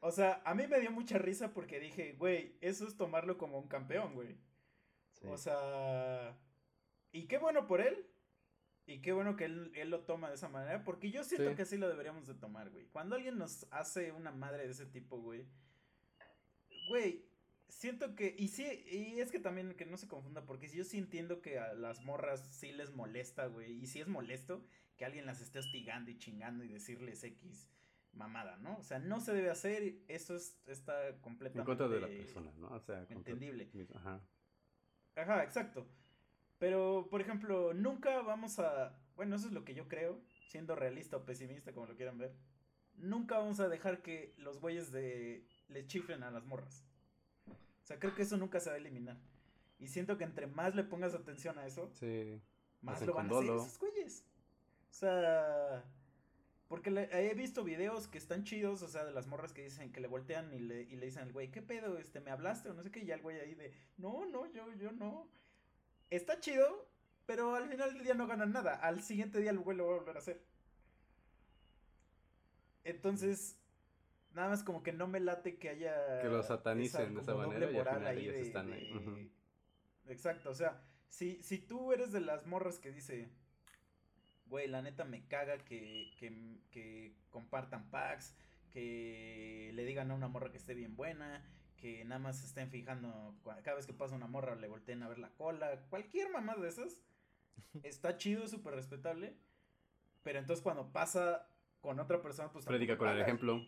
[0.00, 3.58] O sea, a mí me dio mucha risa porque dije, güey, eso es tomarlo como
[3.58, 4.38] un campeón, güey.
[5.28, 6.34] O sea,
[7.12, 8.08] y qué bueno por él.
[8.86, 11.62] Y qué bueno que él, él lo toma de esa manera, porque yo siento que
[11.62, 12.86] así lo deberíamos de tomar, güey.
[12.86, 15.46] Cuando alguien nos hace una madre de ese tipo, güey.
[16.88, 17.26] Güey,
[17.72, 20.98] siento que, y sí, y es que también que no se confunda, porque yo sí
[20.98, 24.64] entiendo que a las morras sí les molesta, güey, y sí es molesto
[24.96, 27.70] que alguien las esté hostigando y chingando y decirles X
[28.12, 28.76] mamada, ¿no?
[28.76, 31.60] O sea, no se debe hacer, eso es, está completamente...
[31.60, 32.68] En contra de la persona, ¿no?
[32.68, 33.70] O sea, entendible.
[33.94, 34.20] Ajá.
[35.16, 35.86] Ajá, exacto.
[36.58, 41.16] Pero, por ejemplo, nunca vamos a, bueno, eso es lo que yo creo, siendo realista
[41.16, 42.34] o pesimista, como lo quieran ver,
[42.94, 46.84] nunca vamos a dejar que los güeyes de les chiflen a las morras.
[47.82, 49.18] O sea, creo que eso nunca se va a eliminar.
[49.78, 51.90] Y siento que entre más le pongas atención a eso,
[52.80, 54.24] más lo van a hacer esos güeyes.
[54.90, 55.84] O sea,
[56.68, 60.00] porque he visto videos que están chidos, o sea, de las morras que dicen que
[60.00, 61.98] le voltean y le, y le dicen al güey, ¿qué pedo?
[61.98, 62.68] Este, ¿me hablaste?
[62.70, 65.28] O no sé qué, y ya el güey ahí de, no, no, yo, yo no.
[66.10, 66.88] Está chido,
[67.26, 68.76] pero al final del día no ganan nada.
[68.76, 70.44] Al siguiente día el güey lo va a volver a hacer.
[72.84, 73.56] Entonces,
[74.34, 76.20] nada más como que no me late que haya.
[76.20, 79.30] Que lo satanicen de esa manera y al final ellos están ahí.
[80.06, 83.30] Exacto, o sea, si, si tú eres de las morras que dice,
[84.46, 88.34] güey, la neta me caga que, que, que compartan packs,
[88.72, 91.44] que le digan a una morra que esté bien buena,
[91.76, 95.08] que nada más se estén fijando, cada vez que pasa una morra le volteen a
[95.08, 97.02] ver la cola, cualquier mamá de esas,
[97.82, 99.36] está chido, súper respetable,
[100.22, 101.48] pero entonces cuando pasa
[101.80, 103.60] con otra persona, pues Predica con el ejemplo.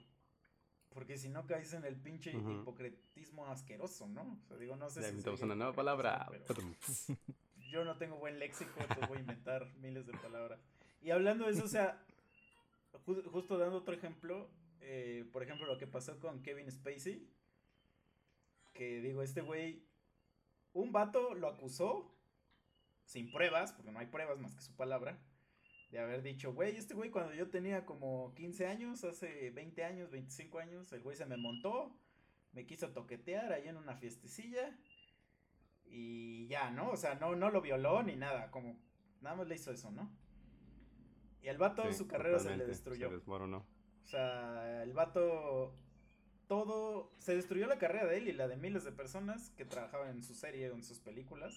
[0.94, 2.52] Porque si no caes en el pinche Ujú.
[2.52, 4.38] hipocretismo asqueroso, ¿no?
[4.44, 6.26] O sea, digo, no sé Ya si inventamos una nueva palabra.
[7.70, 10.60] yo no tengo buen léxico, entonces voy a inventar miles de palabras.
[11.02, 12.00] Y hablando de eso, o sea,
[13.06, 14.48] ju- justo dando otro ejemplo,
[14.80, 17.28] eh, por ejemplo, lo que pasó con Kevin Spacey,
[18.72, 19.82] que digo, este güey,
[20.72, 22.10] un vato lo acusó,
[23.04, 25.18] sin pruebas, porque no hay pruebas más que su palabra,
[25.94, 30.10] de haber dicho, güey, este güey cuando yo tenía como 15 años, hace 20 años,
[30.10, 31.96] 25 años, el güey se me montó,
[32.52, 34.76] me quiso toquetear ahí en una fiestecilla
[35.84, 36.90] y ya, ¿no?
[36.90, 38.76] O sea, no, no lo violó ni nada, como
[39.20, 40.10] nada más le hizo eso, ¿no?
[41.40, 43.08] Y el vato Sí, su carrera se le destruyó.
[43.08, 43.58] Se desmoronó.
[44.02, 45.76] O sea, el vato
[46.48, 50.10] todo se destruyó la carrera de él y la de miles de personas que trabajaban
[50.10, 51.54] en su serie o en sus películas.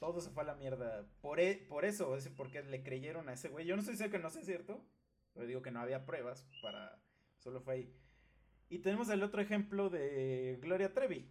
[0.00, 1.06] Todo se fue a la mierda.
[1.20, 3.64] Por, e- por eso, es porque le creyeron a ese güey.
[3.66, 4.84] Yo no estoy diciendo que no sea cierto,
[5.32, 6.98] pero digo que no había pruebas para.
[7.38, 7.94] Solo fue ahí.
[8.68, 11.30] Y tenemos el otro ejemplo de Gloria Trevi.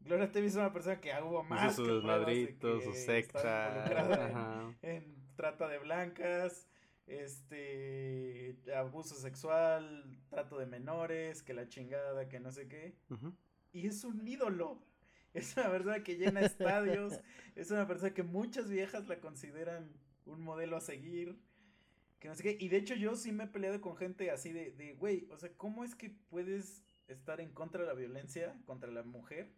[0.00, 1.72] Gloria Trevi es una persona que hubo más.
[1.72, 4.74] Hizo su que pruebas de desmadrito, su secta.
[4.82, 6.68] en- trata de blancas,
[7.06, 12.94] este, abuso sexual, trato de menores, que la chingada, que no sé qué.
[13.72, 14.82] Y es un ídolo.
[15.32, 17.20] Es una persona que llena estadios,
[17.54, 19.92] es una persona que muchas viejas la consideran
[20.26, 21.38] un modelo a seguir,
[22.18, 22.56] que no sé qué.
[22.58, 25.38] Y de hecho yo sí me he peleado con gente así de, de, güey, o
[25.38, 29.52] sea, ¿cómo es que puedes estar en contra de la violencia contra la mujer?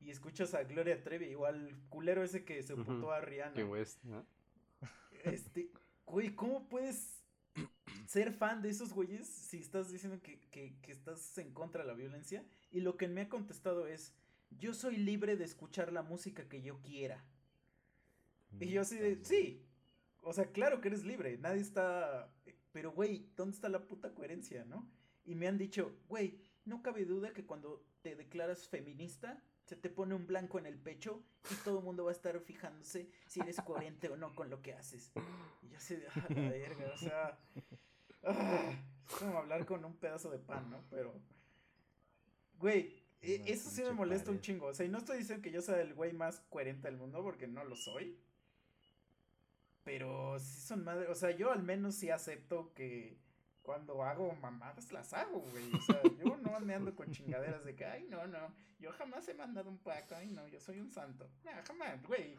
[0.00, 3.64] Y escuchas a Gloria Trevi, igual culero ese que se ocultó a Rihanna.
[3.64, 4.26] West, ¿no?
[5.24, 5.70] Este,
[6.04, 7.22] güey, ¿cómo puedes
[8.06, 11.88] ser fan de esos güeyes si estás diciendo que, que, que estás en contra de
[11.88, 12.44] la violencia?
[12.70, 14.14] Y lo que me ha contestado es,
[14.50, 17.24] yo soy libre de escuchar la música que yo quiera.
[18.60, 19.66] Y yo así de, sí,
[20.22, 22.32] o sea, claro que eres libre, nadie está...
[22.72, 24.90] Pero, güey, ¿dónde está la puta coherencia, no?
[25.24, 29.90] Y me han dicho, güey, no cabe duda que cuando te declaras feminista, se te
[29.90, 33.40] pone un blanco en el pecho y todo el mundo va a estar fijándose si
[33.40, 35.12] eres coherente o no con lo que haces.
[35.62, 37.38] Y yo así de, ah, la verga, o sea...
[38.24, 40.84] ah, es como hablar con un pedazo de pan, ¿no?
[40.90, 41.20] Pero...
[42.58, 44.66] Güey, e- Una eso sí me molesta un chingo.
[44.66, 47.22] O sea, y no estoy diciendo que yo sea el güey más coherente del mundo
[47.22, 48.18] porque no lo soy.
[49.84, 51.06] Pero sí son madre.
[51.08, 53.16] O sea, yo al menos sí acepto que
[53.62, 55.72] cuando hago mamadas las hago, güey.
[55.74, 58.52] O sea, yo no me ando con chingaderas de que, ay, no, no.
[58.78, 60.14] Yo jamás he mandado un paco.
[60.16, 61.28] Ay, no, yo soy un santo.
[61.44, 62.36] No, jamás, güey.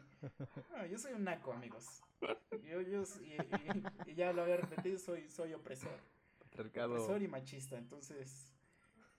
[0.70, 2.02] No, yo soy un naco, amigos.
[2.64, 5.98] Yo, yo, y, y- y ya lo había repetido, soy, soy opresor.
[6.38, 6.94] Patriarcado.
[6.94, 8.52] Opresor y machista, entonces.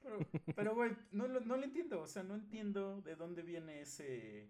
[0.01, 0.19] Pero,
[0.55, 2.01] pero güey, no, lo- no lo entiendo.
[2.01, 4.49] O sea, no entiendo de dónde viene ese.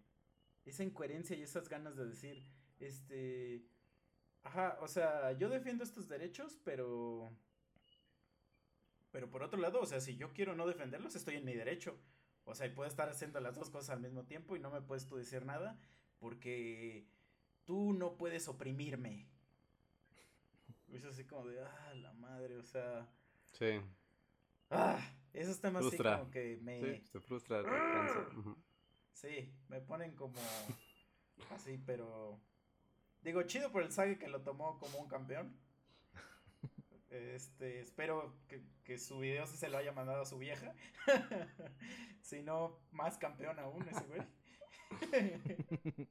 [0.65, 2.43] Esa incoherencia y esas ganas de decir.
[2.79, 3.65] Este.
[4.43, 7.31] Ajá, o sea, yo defiendo estos derechos, pero.
[9.11, 11.97] Pero por otro lado, o sea, si yo quiero no defenderlos, estoy en mi derecho.
[12.45, 14.81] O sea, y puedo estar haciendo las dos cosas al mismo tiempo y no me
[14.81, 15.79] puedes tú decir nada
[16.19, 17.07] porque
[17.65, 19.27] tú no puedes oprimirme.
[20.91, 23.07] Es así como de, ah, la madre, o sea,
[23.45, 23.79] Sí,
[24.71, 24.99] ah,
[25.33, 26.19] esos temas sí Frustra.
[26.19, 27.63] como que me, sí, se frustra,
[29.13, 30.39] sí, me ponen como
[31.51, 32.39] así, pero
[33.21, 35.57] digo, chido por el Sage que lo tomó como un campeón.
[37.09, 40.75] Este, espero que, que su video sí se lo haya mandado a su vieja.
[42.21, 44.21] si no, más campeón aún ese güey.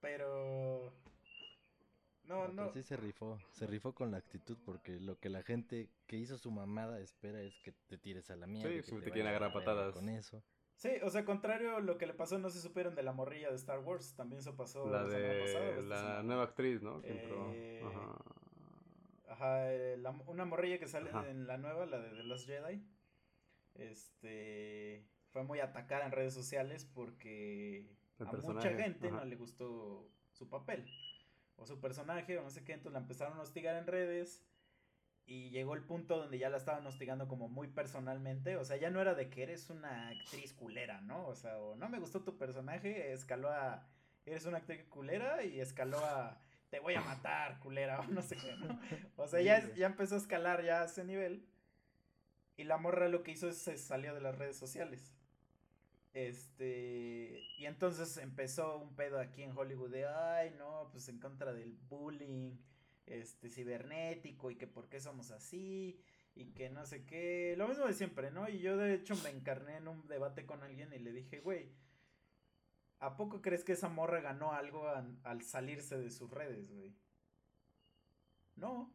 [0.00, 0.92] Pero
[2.24, 2.54] no, No, no.
[2.62, 6.16] pero sí se rifó, se rifó con la actitud porque lo que la gente que
[6.16, 8.70] hizo su mamada espera es que te tires a la mierda.
[8.70, 9.94] Sí, y que si te vayas quieren agarrar patadas.
[9.94, 10.42] Con eso.
[10.76, 13.48] Sí, o sea, contrario a lo que le pasó, no se supieron de la morrilla
[13.50, 14.14] de Star Wars.
[14.16, 16.22] También eso pasó La semana pasada, de la semana.
[16.24, 17.00] nueva actriz, ¿no?
[17.00, 17.50] Que entró.
[17.52, 18.18] Eh, Ajá.
[19.28, 21.28] Ajá, eh, la- una morrilla que sale Ajá.
[21.28, 22.82] en la nueva, la de The Last Jedi.
[23.74, 25.06] Este.
[25.30, 27.88] Fue muy atacada en redes sociales porque
[28.20, 29.16] El a personaje, mucha gente ajá.
[29.16, 30.84] no le gustó su papel
[31.56, 32.72] o su personaje o no sé qué.
[32.72, 34.42] Entonces la empezaron a hostigar en redes.
[35.26, 38.56] Y llegó el punto donde ya la estaban hostigando como muy personalmente.
[38.58, 41.26] O sea, ya no era de que eres una actriz culera, ¿no?
[41.26, 43.88] O sea, o no me gustó tu personaje, escaló a.
[44.26, 46.40] Eres una actriz culera y escaló a.
[46.70, 48.78] Te voy a matar, culera, o no sé qué, ¿no?
[49.16, 51.46] O sea, ya, es- ya empezó a escalar ya a ese nivel.
[52.56, 55.13] Y la morra lo que hizo es se salió de las redes sociales.
[56.14, 57.42] Este.
[57.58, 61.72] Y entonces empezó un pedo aquí en Hollywood de ay no, pues en contra del
[61.88, 62.56] bullying
[63.06, 66.00] este cibernético y que por qué somos así
[66.34, 67.54] y que no sé qué.
[67.58, 68.48] Lo mismo de siempre, ¿no?
[68.48, 71.72] Y yo de hecho me encarné en un debate con alguien y le dije, güey,
[73.00, 76.94] ¿a poco crees que esa morra ganó algo al salirse de sus redes, güey?
[78.56, 78.94] No.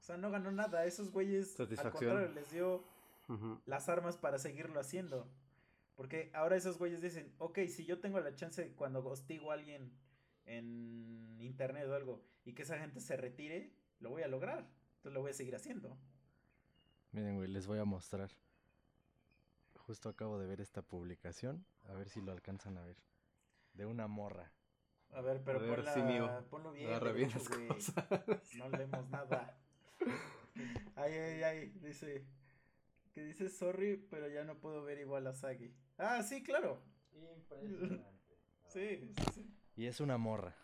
[0.00, 0.84] O sea, no ganó nada.
[0.86, 2.84] Esos güeyes, al contrario, les dio
[3.66, 5.28] las armas para seguirlo haciendo.
[5.94, 9.54] Porque ahora esos güeyes dicen, ok, si yo tengo la chance de cuando hostigo a
[9.54, 9.92] alguien
[10.46, 14.66] en internet o algo y que esa gente se retire, lo voy a lograr.
[14.96, 15.96] Entonces lo voy a seguir haciendo.
[17.12, 18.30] Miren, güey, les voy a mostrar.
[19.76, 21.66] Justo acabo de ver esta publicación.
[21.88, 22.96] A ver si lo alcanzan a ver.
[23.74, 24.52] De una morra.
[25.10, 26.88] A ver, pero A ver, ponla- ponlo bien.
[26.88, 27.68] Agarra bien derecho, las güey.
[27.68, 28.54] cosas.
[28.56, 29.58] No leemos nada.
[30.96, 32.24] Ay, ay, ay, dice.
[33.12, 35.74] Que dice sorry, pero ya no puedo ver igual a Sagi.
[36.02, 36.82] Ah, sí, claro.
[38.68, 39.54] Sí, sí, sí.
[39.76, 40.56] Y es una morra.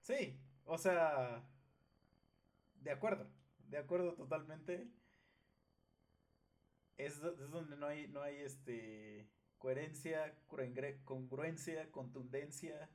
[0.00, 1.44] Sí, o sea,
[2.76, 3.28] de acuerdo,
[3.68, 4.88] de acuerdo totalmente.
[6.96, 10.34] Es, do- es donde no hay, no hay este coherencia,
[11.04, 12.88] congruencia, contundencia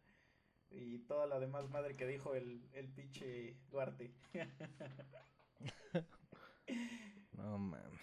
[0.72, 4.12] y toda la demás madre que dijo el, el pinche Duarte.
[7.34, 8.02] No mames.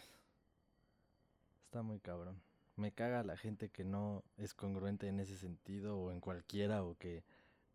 [1.67, 2.41] Está muy cabrón.
[2.77, 6.97] Me caga la gente que no es congruente en ese sentido o en cualquiera o
[6.97, 7.25] que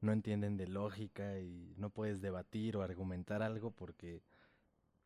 [0.01, 4.21] no entienden de lógica y no puedes debatir o argumentar algo porque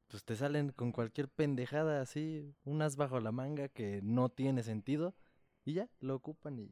[0.07, 5.15] pues te salen con cualquier pendejada así, unas bajo la manga que no tiene sentido
[5.65, 6.71] y ya lo ocupan y,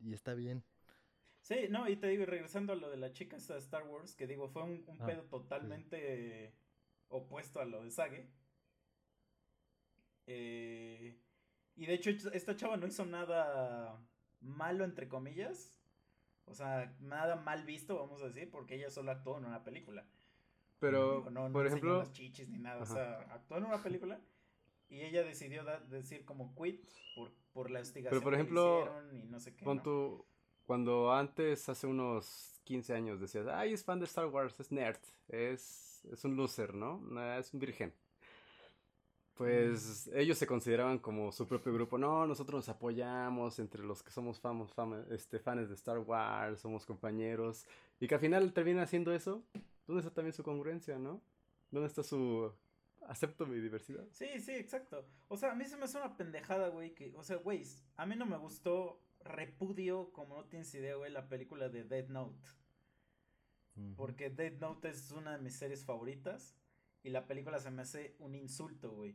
[0.00, 0.64] y está bien.
[1.42, 4.14] Sí, no, y te digo, regresando a lo de la chica esta de Star Wars,
[4.14, 6.54] que digo, fue un, un Ah, pedo totalmente
[7.08, 8.30] opuesto a lo de Sage.
[10.26, 11.16] Eh,
[11.76, 13.98] y de hecho, esta chava no hizo nada
[14.40, 15.78] malo, entre comillas.
[16.44, 20.04] O sea, nada mal visto, vamos a decir, porque ella solo actuó en una película.
[20.80, 22.92] Pero, Digo, no, no por ejemplo, las chichis ni nada, Ajá.
[22.92, 24.20] o sea, actuó en una película
[24.88, 29.14] y ella decidió decir como quit por, por la hostigación por que le ejemplo, hicieron
[29.14, 29.64] y no sé qué.
[30.64, 34.98] cuando antes, hace unos 15 años, decías, ay, es fan de Star Wars, es nerd,
[35.28, 37.00] es, es un loser, ¿no?
[37.38, 37.94] Es un virgen.
[39.34, 41.96] Pues ellos se consideraban como su propio grupo.
[41.98, 46.60] No, nosotros nos apoyamos entre los que somos famos, fama- este, fans de Star Wars,
[46.60, 47.66] somos compañeros.
[47.98, 49.42] Y que al final termina haciendo eso.
[49.86, 51.20] ¿Dónde está también su congruencia, no?
[51.70, 52.52] ¿Dónde está su
[53.08, 54.04] acepto mi diversidad?
[54.10, 55.04] Sí, sí, exacto.
[55.28, 57.64] O sea, a mí se me hace una pendejada, güey, que, o sea, güey,
[57.96, 62.06] a mí no me gustó, repudio, como no tienes idea, güey, la película de Dead
[62.08, 62.46] Note.
[63.96, 66.54] Porque Dead Note es una de mis series favoritas
[67.04, 69.14] y la película se me hace un insulto, güey.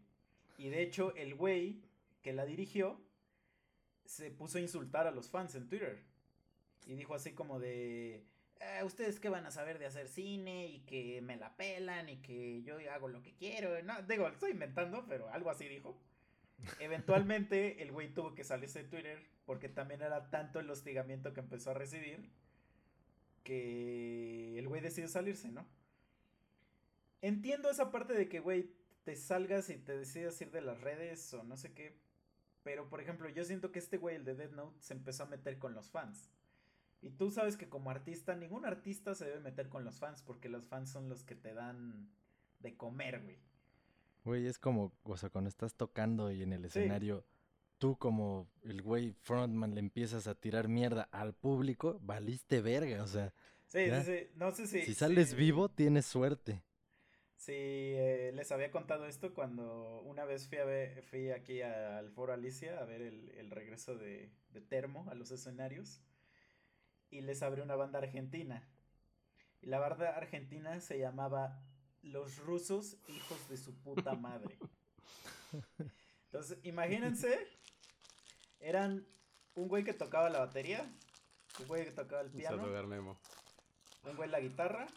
[0.57, 1.81] Y de hecho, el güey
[2.21, 2.99] que la dirigió
[4.05, 6.03] se puso a insultar a los fans en Twitter.
[6.85, 8.23] Y dijo así como de,
[8.61, 12.17] "Ah, ustedes qué van a saber de hacer cine y que me la pelan y
[12.21, 13.81] que yo hago lo que quiero.
[13.83, 16.01] No, digo, estoy inventando, pero algo así dijo.
[16.79, 21.41] Eventualmente el güey tuvo que salirse de Twitter porque también era tanto el hostigamiento que
[21.41, 22.29] empezó a recibir
[23.43, 25.65] que el güey decidió salirse, ¿no?
[27.21, 28.71] Entiendo esa parte de que, güey,
[29.03, 31.97] te salgas y te decidas ir de las redes o no sé qué.
[32.63, 35.27] Pero, por ejemplo, yo siento que este güey, el de Dead Note, se empezó a
[35.27, 36.29] meter con los fans.
[37.01, 40.49] Y tú sabes que como artista, ningún artista se debe meter con los fans porque
[40.49, 42.09] los fans son los que te dan
[42.59, 43.37] de comer, güey.
[44.25, 46.79] Güey, es como, o sea, cuando estás tocando y en el Sí.
[46.79, 47.23] escenario,
[47.77, 53.07] tú como el güey frontman le empiezas a tirar mierda al público, valiste verga, o
[53.07, 53.33] sea,
[53.67, 54.01] Sí, Ya.
[54.03, 54.27] sí, sí.
[54.35, 54.81] No sé si.
[54.81, 56.63] si sales vivo, tienes suerte.
[57.37, 61.99] Sí, eh, les había contado esto cuando una vez fui a ver, fui aquí a-
[61.99, 66.01] al Foro Alicia a ver el, el regreso de, de Termo a los escenarios
[67.11, 68.67] y les abrió una banda argentina.
[69.61, 71.61] Y la banda argentina se llamaba
[72.01, 74.57] Los Rusos Hijos de su puta madre.
[76.25, 77.47] Entonces, imagínense,
[78.59, 79.05] eran
[79.55, 80.85] un güey que tocaba la batería,
[81.59, 82.57] un güey que tocaba el piano,
[84.03, 84.87] un güey la guitarra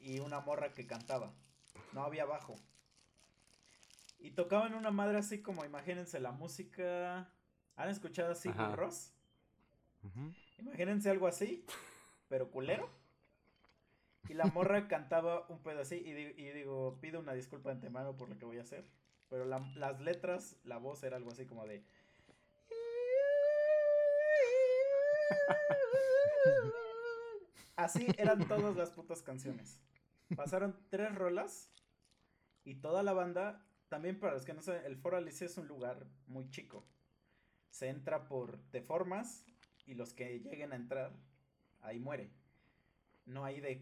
[0.00, 1.32] y una morra que cantaba.
[1.92, 2.54] No había bajo.
[4.18, 7.30] Y tocaban una madre así como, imagínense la música.
[7.76, 8.48] ¿Han escuchado así.
[8.76, 9.12] Ross?
[10.58, 11.64] Imagínense algo así,
[12.28, 12.88] pero culero.
[14.28, 15.96] Y la morra cantaba un pedo así.
[15.96, 18.88] Y, di- y digo, pido una disculpa de antemano por lo que voy a hacer.
[19.28, 21.84] Pero la- las letras, la voz era algo así como de.
[27.76, 29.80] Así eran todas las putas canciones.
[30.34, 31.70] Pasaron tres rolas
[32.64, 35.68] y toda la banda, también para los que no saben, el Foro Alicia es un
[35.68, 36.84] lugar muy chico.
[37.70, 39.44] Se entra por, te formas
[39.84, 41.12] y los que lleguen a entrar,
[41.80, 42.32] ahí muere.
[43.24, 43.76] No hay de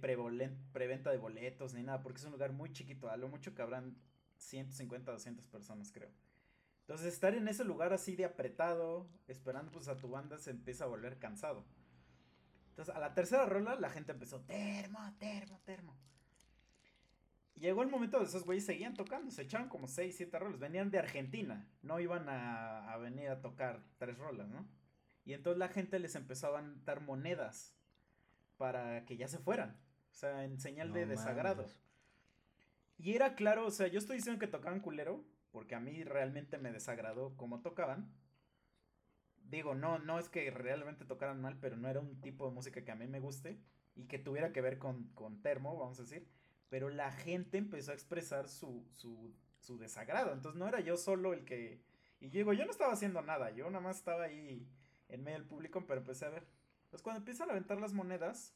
[0.73, 3.09] preventa de boletos ni nada, porque es un lugar muy chiquito.
[3.09, 3.97] A lo mucho que habrán
[4.39, 6.11] 150, 200 personas, creo.
[6.81, 10.85] Entonces, estar en ese lugar así de apretado, esperando pues a tu banda, se empieza
[10.85, 11.65] a volver cansado.
[12.71, 15.97] Entonces, a la tercera rola, la gente empezó, termo, termo, termo.
[17.57, 20.91] Llegó el momento de esos güeyes seguían tocando, se echaron como 6, 7 rolas, venían
[20.91, 24.69] de Argentina, no iban a, a venir a tocar tres rolas, ¿no?
[25.25, 27.75] Y entonces la gente les empezó a dar monedas
[28.57, 31.67] para que ya se fueran, o sea, en señal No de desagrado.
[32.99, 36.59] Y era claro, o sea, yo estoy diciendo que tocaban culero, porque a mí realmente
[36.59, 38.13] me desagradó cómo tocaban.
[39.45, 42.85] Digo, no, no es que realmente tocaran mal, pero no era un tipo de música
[42.85, 43.59] que a mí me guste
[43.95, 46.29] y que tuviera que ver con, con termo, vamos a decir.
[46.69, 50.33] Pero la gente empezó a expresar su, su, su desagrado.
[50.33, 51.81] Entonces no era yo solo el que...
[52.21, 54.67] Y yo digo, yo no estaba haciendo nada, yo nada más estaba ahí
[55.09, 56.47] en medio del público, pero empecé a ver.
[56.91, 58.55] Pues cuando empiezan a aventar las monedas,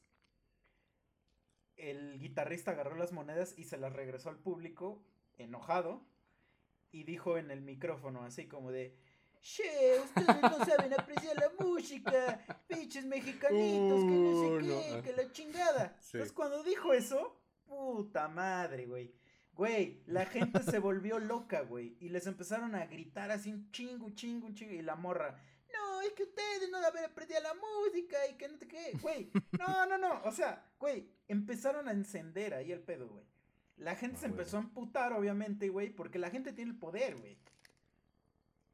[1.76, 5.02] el guitarrista agarró las monedas y se las regresó al público,
[5.36, 6.02] enojado,
[6.90, 8.96] y dijo en el micrófono, así como de,
[9.40, 15.12] Che, ustedes no saben apreciar la música, pinches mexicanitos, que no sé Uh, qué, que
[15.16, 15.96] la chingada.
[16.00, 16.16] Sí.
[16.16, 17.37] Entonces cuando dijo eso,
[17.68, 19.14] puta madre, güey.
[19.52, 21.96] Güey, la gente se volvió loca, güey.
[22.00, 24.72] Y les empezaron a gritar así un chingo, chingo, chingo.
[24.72, 25.36] Y la morra,
[25.72, 28.92] no, es que ustedes no saben apreciar la música y que no te qué.
[29.00, 30.22] Güey, no, no, no.
[30.24, 33.24] O sea, güey, empezaron a encender ahí el pedo, güey.
[33.76, 37.16] La gente Ah, se empezó a amputar, obviamente, güey, porque la gente tiene el poder,
[37.16, 37.38] güey.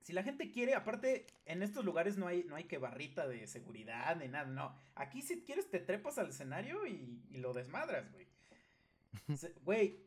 [0.02, 3.46] Si la gente quiere, aparte, en estos lugares no hay, no hay que barrita de
[3.46, 4.76] seguridad ni nada, no.
[4.94, 8.26] Aquí si quieres te trepas al escenario y, y lo desmadras, güey.
[9.64, 10.00] Güey,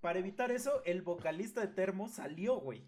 [0.00, 2.86] para evitar eso, el vocalista de Termo salió, güey.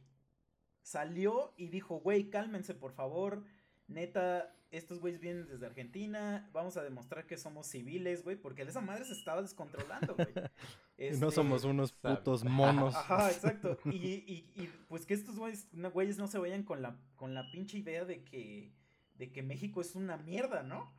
[0.82, 3.44] Salió y dijo, güey, cálmense, por favor.
[3.88, 6.48] Neta, estos güeyes vienen desde Argentina.
[6.52, 8.36] Vamos a demostrar que somos civiles, güey.
[8.36, 10.28] Porque esa madre se estaba descontrolando, güey.
[10.98, 12.16] Y no Este, somos unos sabe.
[12.16, 12.94] putos monos.
[12.94, 13.78] Ajá, exacto.
[13.86, 17.32] Y, y, y, pues que estos güeyes no, güeyes no se vayan con la, con
[17.34, 18.70] la pinche idea de que,
[19.14, 20.92] de que México es una mierda, ¿no?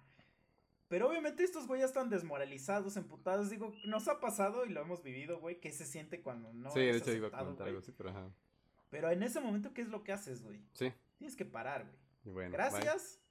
[0.92, 3.50] Pero obviamente estos güeyes están desmoralizados, emputados.
[3.50, 5.62] Digo, nos ha pasado y lo hemos vivido, güey.
[5.62, 8.30] ¿Qué se siente cuando no sí, de hecho iba a comentar algo así, pero ajá.
[8.90, 10.60] Pero en ese momento, ¿qué es lo que haces, güey?
[10.74, 11.98] Sí, Tienes que parar, güey.
[12.26, 12.52] y bueno.
[12.52, 13.22] Gracias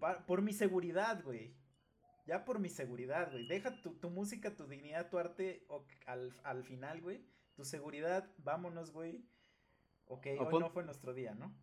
[0.00, 1.54] pa- por mi seguridad, güey.
[2.24, 3.46] Ya por mi seguridad, güey.
[3.46, 5.66] Deja tu, tu música, tu dignidad, tu arte
[6.06, 7.22] al, al final, güey.
[7.54, 9.26] Tu seguridad, vámonos, güey.
[10.06, 11.54] Ok, O hoy no fue nuestro día, ¿no?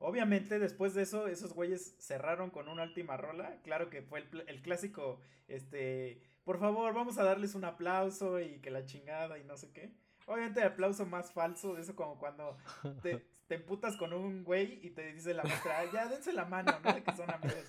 [0.00, 3.60] Obviamente, después de eso, esos güeyes cerraron con una última rola.
[3.62, 8.60] Claro que fue el, el clásico, este, por favor, vamos a darles un aplauso y
[8.60, 9.92] que la chingada y no sé qué.
[10.26, 12.56] Obviamente el aplauso más falso de eso como cuando
[13.02, 16.44] te, te emputas con un güey y te dice la maestra, "Ah, ya dense la
[16.44, 16.92] mano, ¿no?
[16.92, 17.64] De que son amigos.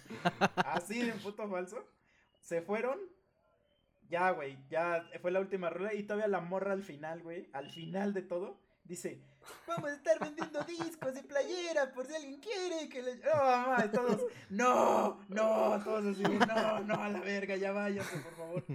[0.55, 1.83] Así de puto falso.
[2.41, 2.99] Se fueron.
[4.09, 7.69] Ya, güey, ya fue la última rola y todavía la morra al final, güey, al
[7.69, 9.21] final de todo, dice,
[9.67, 13.15] vamos a estar vendiendo discos y playeras por si alguien quiere que le...
[13.17, 18.35] No, mamá, todos, no, no, todos así, no, no, a la verga, ya váyanse, por
[18.35, 18.65] favor.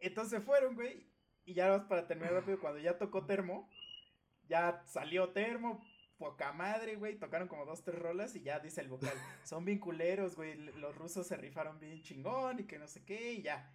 [0.00, 1.10] Entonces fueron, güey,
[1.46, 3.70] y ya vas para terminar rápido, cuando ya tocó Termo,
[4.46, 5.82] ya salió Termo,
[6.18, 9.78] poca madre, güey, tocaron como dos, tres rolas y ya dice el vocal, son bien
[9.78, 13.74] culeros, güey, los rusos se rifaron bien chingón y que no sé qué, y ya.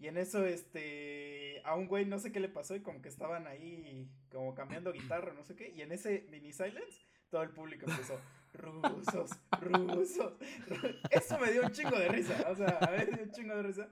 [0.00, 3.10] Y en eso, este, a un güey no sé qué le pasó y como que
[3.10, 7.50] estaban ahí como cambiando guitarra, no sé qué, y en ese mini silence, todo el
[7.50, 8.18] público empezó,
[8.54, 10.32] rusos, rusos,
[10.68, 11.00] ru-".
[11.10, 13.62] eso me dio un chingo de risa, o sea, a ver, dio un chingo de
[13.62, 13.88] risa.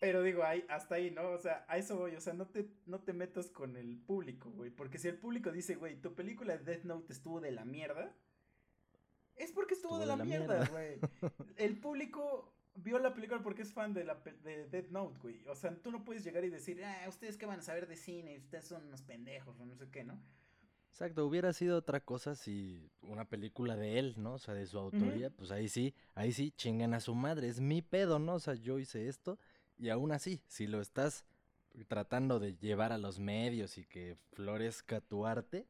[0.00, 1.30] Pero digo, ahí, hasta ahí, ¿no?
[1.30, 4.50] O sea, a eso voy, o sea, no te, no te metas con el público,
[4.50, 4.70] güey.
[4.70, 8.12] Porque si el público dice, güey, tu película de Death Note estuvo de la mierda,
[9.36, 10.98] es porque estuvo, de la, mierda, güey.
[11.56, 15.46] El público vio la película porque es fan de, la, de Death Note, güey.
[15.48, 17.96] O sea, tú no puedes llegar y decir, ah, ustedes qué van a saber de
[17.96, 20.20] cine, ustedes son unos pendejos, o no sé qué, ¿no?
[20.90, 24.34] Exacto, hubiera sido otra cosa si una película de él, ¿no?
[24.34, 27.60] O sea, de su autoría, pues ahí sí, ahí sí, chingan a su madre, es
[27.60, 28.34] mi pedo, ¿no?
[28.34, 29.38] O sea, yo hice esto
[29.76, 31.26] y aún así, si lo estás
[31.88, 35.66] tratando de llevar a los medios y que florezca tu arte,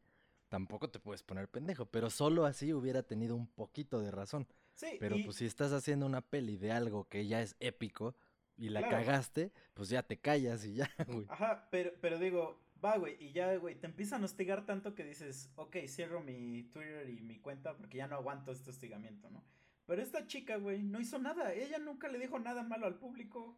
[0.48, 4.46] tampoco te puedes poner pendejo, pero solo así hubiera tenido un poquito de razón.
[4.76, 8.14] Sí, Pero y- pues si estás haciendo una peli de algo que ya es épico
[8.56, 8.98] y la Claro.
[9.04, 10.88] cagaste, pues ya te callas y ya,
[11.24, 11.26] güey.
[11.28, 15.04] Ajá, pero, pero digo, va, güey, y ya, güey, te empiezan a hostigar tanto que
[15.04, 19.42] dices, ok, cierro mi Twitter y mi cuenta porque ya no aguanto este hostigamiento, ¿no?
[19.86, 21.52] Pero esta chica, güey, no hizo nada.
[21.54, 23.56] Ella nunca le dijo nada malo al público.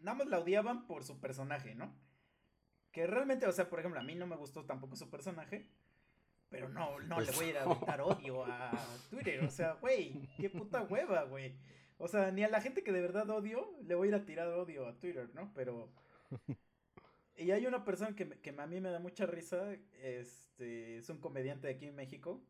[0.00, 1.94] Nada más la odiaban por su personaje, ¿no?
[2.92, 5.68] Que realmente, o sea, por ejemplo, a mí no me gustó tampoco su personaje.
[6.50, 8.70] Pero no, no le Pues- voy a ir a aventar odio a
[9.10, 9.44] Twitter.
[9.44, 11.54] O sea, güey, qué puta hueva, güey.
[11.98, 14.24] O sea, ni a la gente que de verdad odio le voy a ir a
[14.24, 15.52] tirar odio a Twitter, ¿no?
[15.54, 15.90] Pero.
[17.40, 19.72] Y hay una persona que, que a mí me da mucha risa.
[20.02, 20.96] Este.
[20.96, 22.42] Es un comediante de aquí en México.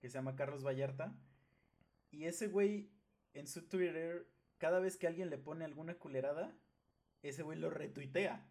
[0.00, 1.14] Que se llama Carlos Vallarta.
[2.10, 2.88] Y ese güey,
[3.34, 4.26] en su Twitter,
[4.56, 6.56] cada vez que alguien le pone alguna culerada,
[7.22, 8.46] ese güey lo retuitea.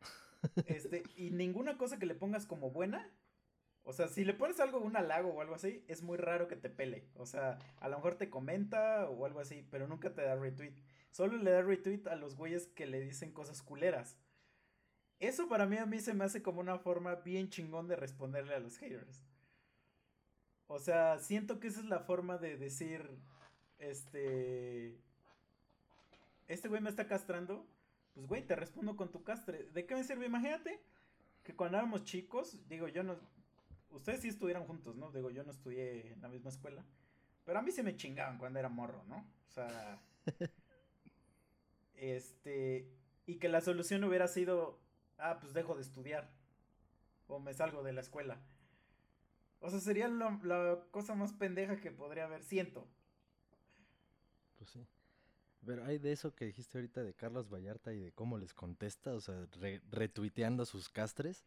[0.66, 3.10] Este, y ninguna cosa que le pongas como buena.
[3.88, 6.56] O sea, si le pones algo, un halago o algo así, es muy raro que
[6.56, 7.08] te pele.
[7.16, 10.74] O sea, a lo mejor te comenta o algo así, pero nunca te da retweet.
[11.10, 14.18] Solo le da retweet a los güeyes que le dicen cosas culeras.
[15.20, 18.54] Eso para mí a mí se me hace como una forma bien chingón de responderle
[18.54, 19.24] a los haters.
[20.66, 23.08] O sea, siento que esa es la forma de decir,
[23.78, 24.98] este,
[26.46, 27.66] este güey me está castrando,
[28.12, 29.66] pues güey, te respondo con tu castre.
[29.72, 30.26] ¿De qué me sirve?
[30.26, 30.78] Imagínate
[31.42, 33.18] que cuando éramos chicos, digo, yo no,
[33.90, 35.10] ustedes sí estuvieran juntos, ¿no?
[35.10, 36.84] Digo, yo no estudié en la misma escuela,
[37.44, 39.26] pero a mí se me chingaban cuando era morro, ¿no?
[39.46, 40.00] O sea,
[41.94, 42.90] este,
[43.26, 44.80] y que la solución hubiera sido,
[45.18, 46.30] ah, pues dejo de estudiar,
[47.26, 48.40] o me salgo de la escuela.
[49.60, 52.88] O sea, sería la cosa más pendeja que podría haber, siento.
[54.56, 54.86] Pues sí.
[55.66, 59.14] Pero hay de eso que dijiste ahorita de Carlos Vallarta y de cómo les contesta,
[59.14, 59.46] o sea,
[59.90, 61.44] retuiteando sus castres.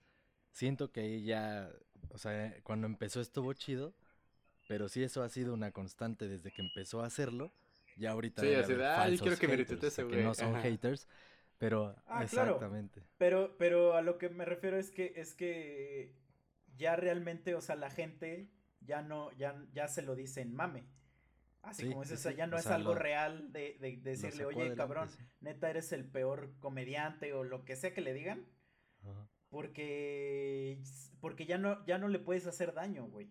[0.51, 1.71] Siento que ahí ya,
[2.09, 3.93] o sea, cuando empezó estuvo chido,
[4.67, 7.51] pero sí eso ha sido una constante desde que empezó a hacerlo.
[7.97, 10.17] Ya ahorita sí, así de, ah, yo quiero que me ese güey.
[10.17, 11.07] Que no son haters,
[11.57, 13.03] pero ah, exactamente.
[13.17, 16.15] Pero, pero a lo que me refiero es que, es que
[16.77, 18.49] ya realmente, o sea, la gente
[18.79, 20.85] ya no, ya, ya se lo dicen mame.
[21.63, 25.09] Así como es, ya no es algo real de, de, decirle, oye, cabrón,
[25.41, 28.47] neta eres el peor comediante o lo que sea que le digan.
[29.51, 30.81] Porque,
[31.19, 33.29] porque ya no, ya no le puedes hacer daño, güey.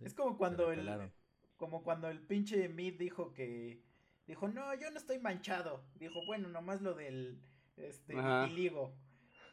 [0.00, 1.12] es como cuando el,
[1.58, 3.82] como cuando el pinche Mid dijo que,
[4.26, 5.84] dijo, no, yo no estoy manchado.
[5.96, 7.38] Dijo, bueno, nomás lo del,
[7.76, 8.14] este,
[8.48, 8.96] ligo.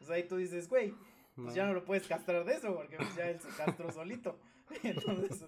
[0.00, 0.94] O sea, y tú dices, güey,
[1.36, 4.40] pues ya no lo puedes castrar de eso, porque pues ya él se castró solito.
[4.82, 5.44] Entonces,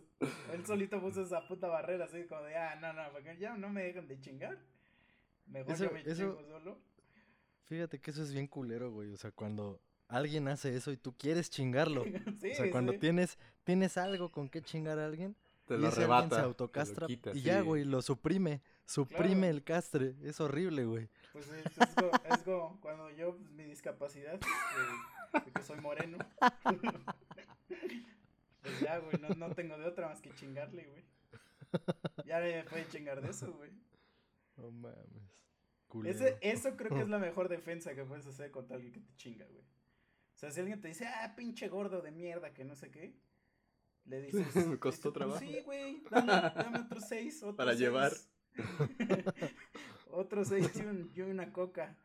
[0.52, 3.70] él solito puso esa puta barrera así como de, ah, no, no, porque ya no
[3.70, 4.58] me dejan de chingar.
[5.46, 6.78] Mejor yo me chingo solo.
[7.64, 9.10] Fíjate que eso es bien culero, güey.
[9.10, 9.80] O sea, cuando
[10.12, 12.02] alguien hace eso y tú quieres chingarlo.
[12.52, 15.36] o sea, cuando tienes, tienes algo con qué chingar a alguien,
[15.66, 18.60] te lo arrebata, se autocastra y ya, güey, lo suprime.
[18.84, 20.16] Suprime el castre.
[20.22, 21.08] Es horrible, güey.
[21.32, 24.38] Pues es, como, cuando yo, pues, mi discapacidad,
[25.54, 26.18] que soy moreno.
[28.62, 31.04] pues ya, güey, no, no tengo de otra más que chingarle, güey.
[32.26, 33.70] Ya me puede chingar de eso, güey.
[34.56, 35.32] No mames.
[36.04, 39.14] Ese, eso creo que es la mejor defensa que puedes hacer contra alguien que te
[39.16, 39.64] chinga, güey.
[40.42, 43.14] O sea, si alguien te dice, ah, pinche gordo de mierda, que no sé qué,
[44.06, 44.66] le dices.
[44.66, 45.38] Me costó pues trabajo.
[45.38, 47.40] Sí, güey, dame, dame otros seis.
[47.44, 48.10] Otros Para llevar.
[50.10, 50.68] otros seis
[51.14, 51.96] y, una coca.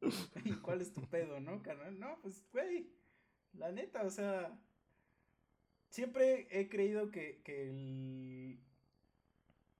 [0.44, 1.96] ¿Y cuál es tu pedo, no, carnal?
[2.00, 2.90] No, pues, güey,
[3.52, 4.60] la neta, o sea,
[5.88, 8.60] siempre he creído que, que el,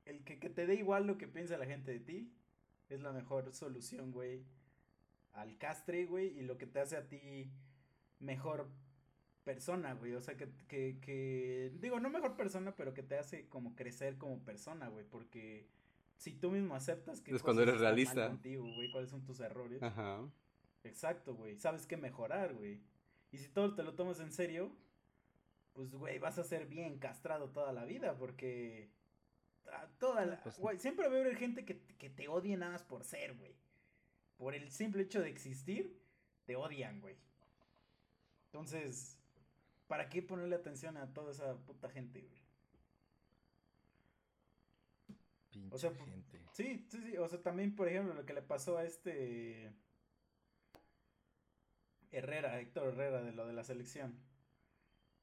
[0.04, 2.32] el que, que, te dé igual lo que piensa la gente de ti
[2.88, 4.46] es la mejor solución, güey,
[5.32, 7.50] al castre, güey, y lo que te hace a ti
[8.20, 8.68] mejor
[9.44, 13.48] persona, güey, o sea, que, que, que, digo, no mejor persona, pero que te hace
[13.48, 15.68] como crecer como persona, güey, porque
[16.16, 17.34] si tú mismo aceptas que...
[17.34, 18.26] Es cuando eres realista.
[18.26, 19.80] Contigo, güey, cuáles son tus errores.
[19.82, 20.28] Ajá.
[20.82, 22.80] Exacto, güey, sabes qué mejorar, güey.
[23.30, 24.72] Y si todo te lo tomas en serio,
[25.74, 28.90] pues, güey, vas a ser bien castrado toda la vida, porque...
[29.98, 30.42] Toda la...
[30.42, 33.36] Pues güey, siempre va a haber gente que, que te odie nada más por ser,
[33.36, 33.54] güey.
[34.36, 36.00] Por el simple hecho de existir,
[36.46, 37.16] te odian, güey.
[38.56, 39.18] Entonces,
[39.86, 42.46] ¿para qué ponerle atención a toda esa puta gente, güey?
[45.70, 46.40] o sea, gente.
[46.52, 47.18] Sí, sí, sí.
[47.18, 49.74] O sea, también, por ejemplo, lo que le pasó a este.
[52.10, 54.18] Herrera, Héctor Herrera, de lo de la selección.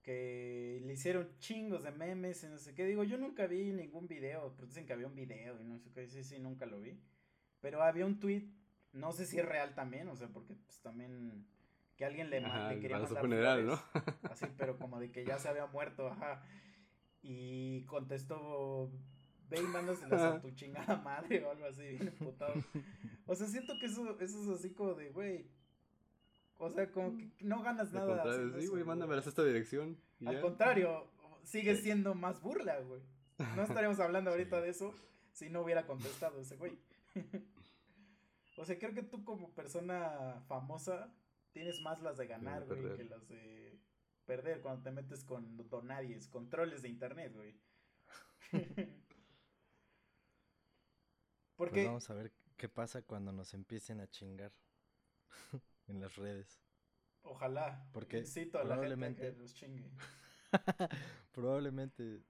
[0.04, 2.86] Que le hicieron chingos de memes y no sé qué.
[2.86, 4.54] Digo, yo nunca vi ningún video.
[4.56, 6.08] Pero dicen que había un video y no sé qué.
[6.08, 7.00] Sí, sí, nunca lo vi.
[7.62, 8.44] Pero había un tweet.
[8.92, 11.48] No sé si es real también, o sea, porque pues también.
[11.96, 13.22] Que alguien le, le quería mandar.
[13.22, 13.80] funeral, ¿no?
[14.32, 16.44] así, pero como de que ya se había muerto, ajá.
[17.22, 18.92] Y contestó
[19.50, 22.54] ve y mándaselas a tu chingada madre o algo así, bien putado.
[23.26, 25.48] O sea, siento que eso, eso es así como de, güey.
[26.58, 28.22] O sea, como que no ganas nada.
[28.60, 29.98] Sí, güey, mándamelas a esta dirección.
[30.26, 31.08] Al contrario,
[31.44, 33.02] sigue siendo más burla, güey.
[33.56, 34.94] No estaríamos hablando ahorita de eso
[35.32, 36.78] si no hubiera contestado ese güey.
[38.58, 41.14] o sea, creo que tú como persona famosa
[41.54, 43.80] tienes más las de ganar, güey, que las de
[44.26, 47.56] perder cuando te metes con donadies, controles de internet, güey.
[51.56, 54.52] Pues vamos a ver qué pasa cuando nos empiecen a chingar
[55.88, 56.60] en las redes.
[57.22, 57.88] Ojalá.
[57.94, 59.90] Porque probablemente nos chingue.
[61.32, 62.24] probablemente,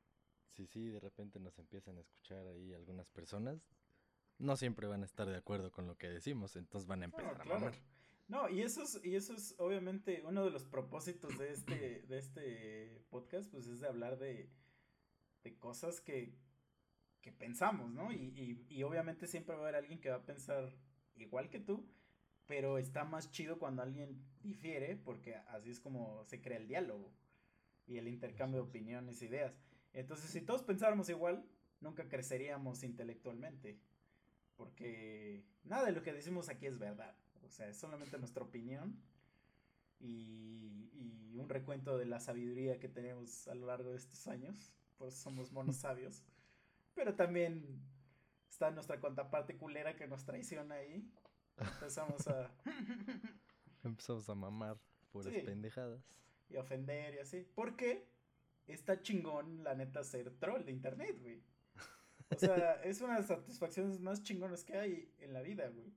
[0.52, 3.66] si sí, de repente nos empiezan a escuchar ahí algunas personas,
[4.38, 7.42] no siempre van a estar de acuerdo con lo que decimos, entonces van a empezar
[7.42, 7.74] a mamar.
[8.28, 12.18] No, y eso es, y eso es obviamente uno de los propósitos de este, de
[12.18, 14.50] este podcast, pues es de hablar de,
[15.44, 16.34] de cosas que,
[17.22, 18.12] que pensamos, ¿no?
[18.12, 20.74] Y, y, y obviamente siempre va a haber alguien que va a pensar
[21.16, 21.86] igual que tú,
[22.48, 27.14] pero está más chido cuando alguien difiere, porque así es como se crea el diálogo
[27.86, 29.54] y el intercambio de opiniones, e ideas.
[29.94, 31.46] Entonces, si todos pensáramos igual,
[31.80, 33.80] nunca creceríamos intelectualmente,
[34.56, 37.16] porque nada de lo que decimos aquí es verdad,
[37.46, 38.98] o sea, es solamente nuestra opinión
[40.00, 44.74] y, y un recuento de la sabiduría que tenemos a lo largo de estos años,
[44.98, 46.24] pues somos monos sabios,
[46.96, 47.80] pero también
[48.50, 51.10] está nuestra contraparte culera que nos traiciona ahí.
[51.58, 52.52] Empezamos a...
[53.84, 54.78] Empezamos a mamar
[55.12, 55.42] puras Sí.
[55.42, 56.02] pendejadas.
[56.50, 57.48] y ofender y así.
[57.56, 58.08] Porque
[58.68, 61.42] está chingón, la neta, ser troll de internet, güey.
[62.30, 65.94] O sea, es una de las satisfacciones más chingonas que hay en la vida, güey.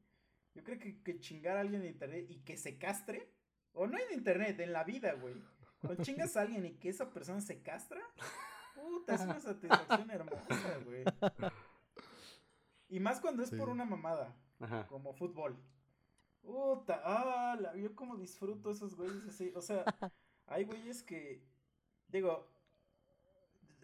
[0.56, 3.30] Yo creo que, que chingar a alguien en internet y que se castre,
[3.74, 5.34] o no en internet, en la vida, güey.
[5.82, 8.00] Cuando chingas a alguien y que esa persona se castra,
[8.74, 11.04] puta, es una satisfacción hermosa, güey.
[12.88, 14.86] Y más cuando es por una mamada Ajá.
[14.86, 15.62] como fútbol.
[16.40, 19.52] Puta, ah, la- yo como disfruto esos güeyes así.
[19.54, 19.84] O sea,
[20.46, 21.44] hay güeyes que,
[22.08, 22.48] digo,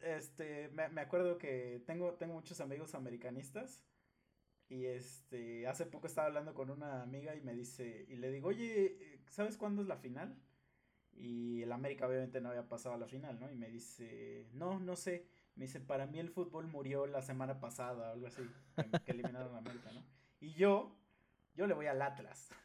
[0.03, 3.85] este, me, me acuerdo que tengo, tengo muchos amigos americanistas.
[4.73, 8.49] Y este, hace poco estaba hablando con una amiga y me dice, y le digo,
[8.49, 10.35] oye, ¿sabes cuándo es la final?
[11.13, 13.53] Y el América obviamente no había pasado a la final, ¿no?
[13.53, 15.27] Y me dice, no, no sé.
[15.57, 18.49] Me dice, para mí el fútbol murió la semana pasada o algo así,
[19.05, 20.03] que, eliminaron a América, ¿no?
[20.41, 20.97] Y yo,
[21.55, 22.49] yo le voy al Atlas.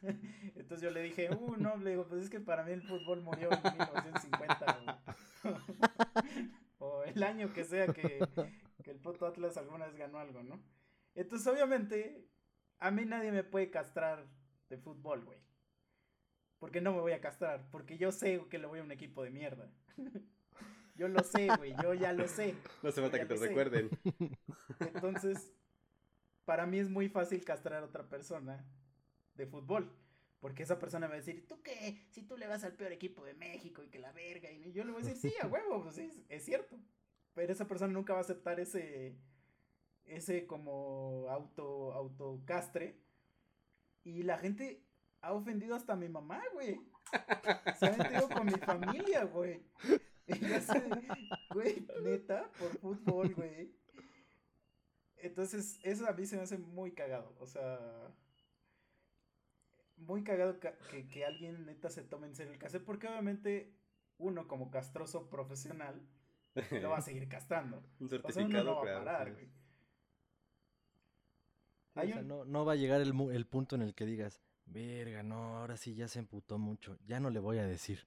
[0.56, 3.20] Entonces yo le dije, uh, no, le digo, pues es que para mí el fútbol
[3.20, 4.78] murió en 1950
[6.78, 8.26] o, o el año que sea que,
[8.82, 10.58] que el puto Atlas alguna vez ganó algo, ¿no?
[11.18, 12.24] Entonces obviamente
[12.78, 14.24] a mí nadie me puede castrar
[14.68, 15.40] de fútbol, güey.
[16.60, 19.24] Porque no me voy a castrar, porque yo sé que le voy a un equipo
[19.24, 19.70] de mierda.
[20.94, 22.56] Yo lo sé, güey, yo ya lo sé.
[22.82, 23.88] No hace falta que te recuerden.
[24.80, 25.52] Entonces,
[26.44, 28.66] para mí es muy fácil castrar a otra persona
[29.36, 29.96] de fútbol.
[30.40, 32.04] Porque esa persona me va a decir, ¿tú qué?
[32.10, 34.50] Si tú le vas al peor equipo de México y que la verga.
[34.50, 36.76] Y yo le voy a decir, sí, a huevo, pues sí, es cierto.
[37.32, 39.16] Pero esa persona nunca va a aceptar ese,
[40.08, 42.98] ese como auto, autocastre.
[44.04, 44.82] Y la gente
[45.20, 46.80] ha ofendido hasta a mi mamá, güey.
[47.78, 49.62] Se ha metido con mi familia, güey.
[51.54, 53.74] Güey, neta, por fútbol, güey.
[55.16, 57.34] Entonces, eso a mí se me hace muy cagado.
[57.40, 57.78] O sea,
[59.96, 62.82] muy cagado ca- que, que alguien neta se tome en serio el caso.
[62.84, 63.74] Porque obviamente
[64.18, 66.00] uno como castroso profesional
[66.80, 67.82] lo va a seguir castrando.
[68.00, 69.48] Un O sea, uno certificado, no va a parar, güey.
[71.98, 74.06] Sí, Hay o sea, un- no, no va a llegar el, punto en el que
[74.06, 78.06] digas, verga, no, ahora sí ya se emputó mucho, ya no le voy a decir.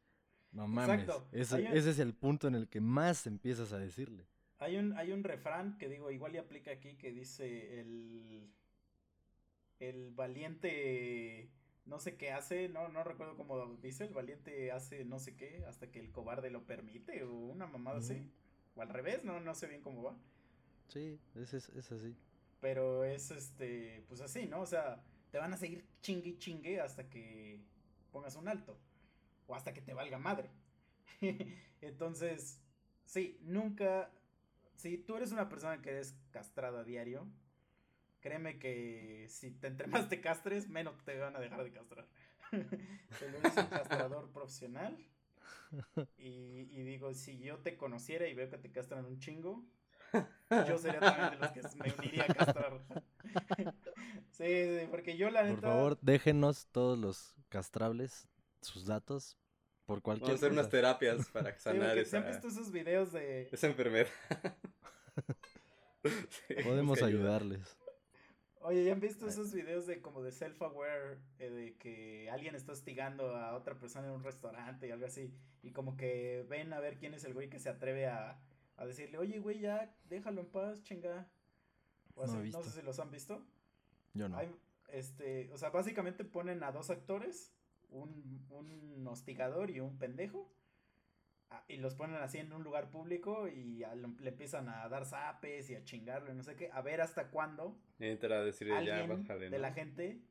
[0.52, 3.78] No mames, ese, hay un- ese es el punto en el que más empiezas a
[3.78, 4.26] decirle.
[4.60, 8.50] Hay un, hay un refrán que digo, igual y aplica aquí, que dice el,
[9.80, 11.50] el valiente
[11.86, 15.66] no sé qué hace, no, no recuerdo cómo dice, el valiente hace no sé qué
[15.68, 18.30] hasta que el cobarde lo permite, o una mamada así,
[18.76, 20.16] o al revés, no, no sé bien cómo va,
[20.88, 22.16] Sí, es, es, es así.
[22.62, 24.62] Pero es este, pues así, ¿no?
[24.62, 27.60] O sea, te van a seguir chingue y chingue hasta que
[28.12, 28.80] pongas un alto,
[29.48, 30.50] o hasta que te valga madre.
[31.82, 32.62] Entonces,
[33.06, 34.12] sí, nunca,
[34.76, 37.28] si tú eres una persona que eres castrada a diario,
[38.22, 42.08] créeme que si te entre más te castres, menos te van a dejar de castrar.
[42.52, 44.98] te lo dice un castrador profesional.
[46.18, 49.64] Y, y digo, si yo te conociera y veo que te castran un chingo,
[50.68, 52.82] yo sería también de los que me uniría a castrar.
[54.32, 54.46] sí,
[54.80, 55.62] sí, porque yo la Por neta...
[55.62, 58.28] favor, déjenos todos los castrables,
[58.62, 59.38] sus datos,
[59.86, 62.72] por cualquier Vamos a hacer unas terapias para sanar porque ¿sí han esa, visto esos
[62.72, 63.50] videos de...
[63.52, 64.08] esa enfermedad.
[66.48, 67.78] Sí, Podemos ayudarles.
[68.62, 72.72] Oye, ¿ya han visto esos videos de como de self-aware, eh, de que alguien está
[72.72, 75.32] hostigando a otra persona en un restaurante y algo así,
[75.62, 78.40] y como que ven a ver quién es el güey que se atreve a,
[78.82, 81.28] a decirle, oye, güey, ya, déjalo en paz, chinga.
[82.16, 83.46] O No sé si los han visto.
[84.14, 84.38] Yo no.
[84.38, 84.54] Hay,
[84.90, 87.54] este, o sea, básicamente ponen a dos actores,
[87.90, 90.52] un, un hostigador y un pendejo,
[91.50, 95.06] a- y los ponen así en un lugar público y a- le empiezan a dar
[95.06, 98.74] zapes y a chingarlo y no sé qué, a ver hasta cuándo entra a decirle
[98.86, 100.22] ya, alguien bájale, de la gente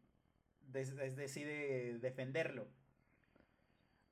[0.62, 2.66] des- des- decide defenderlo.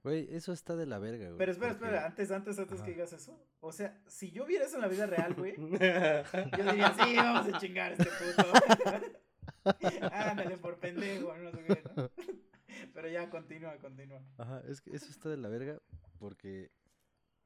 [0.05, 1.39] Güey, eso está de la verga, güey.
[1.39, 2.85] Pero espera, porque- espera, antes, antes, antes Ajá.
[2.85, 3.39] que digas eso.
[3.61, 7.53] O sea, si yo viera eso en la vida real, güey, yo diría, sí, vamos
[7.53, 9.23] a chingar a este puto.
[10.13, 12.11] Ándale por pendejo, no sé qué, ¿no?
[12.95, 14.23] Pero ya, continúa, continúa.
[14.37, 15.81] Ajá, es que eso está de la verga
[16.19, 16.71] porque,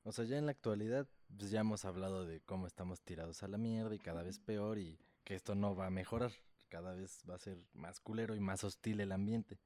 [0.02, 3.48] o sea, ya en la actualidad, pues ya hemos hablado de cómo estamos tirados a
[3.48, 6.32] la mierda y cada vez peor y que esto no va a mejorar,
[6.68, 9.58] cada vez va a ser más culero y más hostil el ambiente.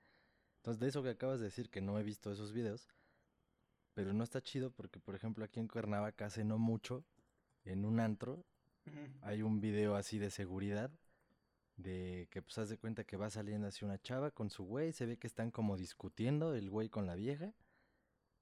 [0.59, 2.89] Entonces, de eso que acabas de decir, que no he visto esos videos,
[3.97, 7.03] pero no está chido porque, por ejemplo, aquí en Cuernavaca hace no mucho,
[7.65, 8.45] en un antro,
[9.23, 10.91] hay un video así de seguridad
[11.79, 14.93] de que pues haz de cuenta que va saliendo así una chava con su güey,
[14.93, 17.55] se ve que están como discutiendo el güey con la vieja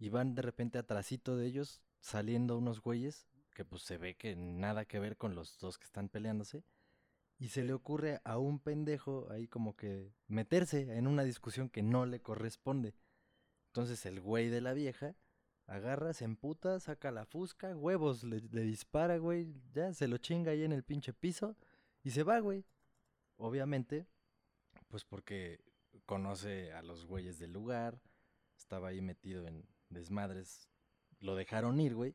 [0.01, 4.35] y van de repente atrasito de ellos saliendo unos güeyes que pues se ve que
[4.35, 6.65] nada que ver con los dos que están peleándose
[7.39, 11.83] y se le ocurre a un pendejo ahí como que meterse en una discusión que
[11.85, 12.97] no le corresponde.
[13.69, 15.15] Entonces el güey de la vieja
[15.67, 20.53] agarra, se emputa, saca la fusca, huevos, le, le dispara, güey, ya se lo chinga
[20.53, 21.57] ahí en el pinche piso
[22.03, 22.65] y se va, güey.
[23.37, 24.07] Obviamente,
[24.89, 25.61] pues porque
[26.07, 28.01] conoce a los güeyes del lugar,
[28.57, 30.69] estaba ahí metido en desmadres,
[31.21, 32.15] lo dejaron ir, güey.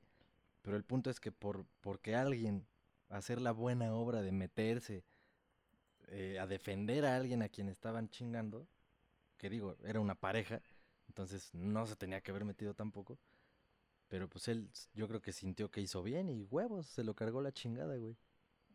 [0.62, 2.68] Pero el punto es que por porque alguien
[3.10, 5.04] hacer la buena obra de meterse
[6.08, 8.68] eh, a defender a alguien a quien estaban chingando,
[9.38, 10.62] que digo, era una pareja,
[11.08, 13.20] entonces no se tenía que haber metido tampoco.
[14.10, 17.42] Pero pues él, yo creo que sintió que hizo bien y huevos, se lo cargó
[17.42, 18.18] la chingada, güey.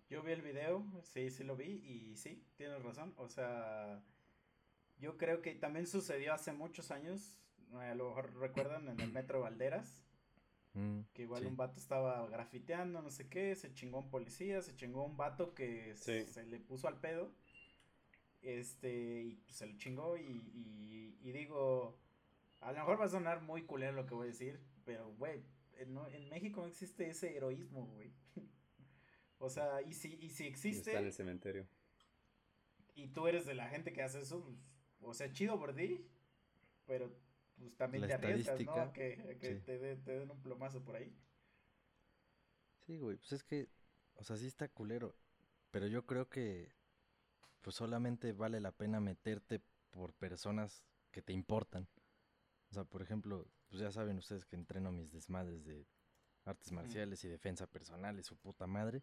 [0.09, 3.15] Yo vi el video, sí, sí lo vi y sí, tienes razón.
[3.17, 4.03] O sea,
[4.99, 7.39] yo creo que también sucedió hace muchos años.
[7.73, 10.03] A lo mejor recuerdan en el Metro Valderas,
[10.75, 11.47] Mm, que igual sí.
[11.47, 15.55] un vato estaba grafiteando, no sé qué, se chingó un policía, se chingó un vato
[15.55, 16.27] que Sí.
[16.27, 17.31] se le puso al pedo.
[18.43, 21.97] Este, y pues, se lo chingó y, y, y digo,
[22.61, 25.43] a lo mejor va a sonar muy culero lo que voy a decir, pero güey,
[25.79, 28.13] en, no- en México no existe ese heroísmo, güey.
[29.39, 31.69] O sea, y si, y si existe, Está en el cementerio.
[32.95, 34.59] y tú eres de la gente que hace eso, pues,
[35.01, 36.07] o sea, chido por ti,
[36.87, 37.13] pero
[37.59, 38.75] pues también La te arriesgas, ¿no?
[38.81, 39.57] A que, a que sí.
[39.57, 41.15] te, de- te den un plomazo por ahí.
[42.87, 43.69] Sí, güey, pues es que,
[44.17, 45.17] o sea, sí está culero,
[45.71, 46.75] pero yo creo que,
[47.63, 51.89] pues solamente vale la pena meterte por personas que te importan.
[52.71, 55.85] O sea, por ejemplo, pues ya saben ustedes que entreno mis desmadres de
[56.45, 59.03] artes marciales y defensa personal y su puta madre.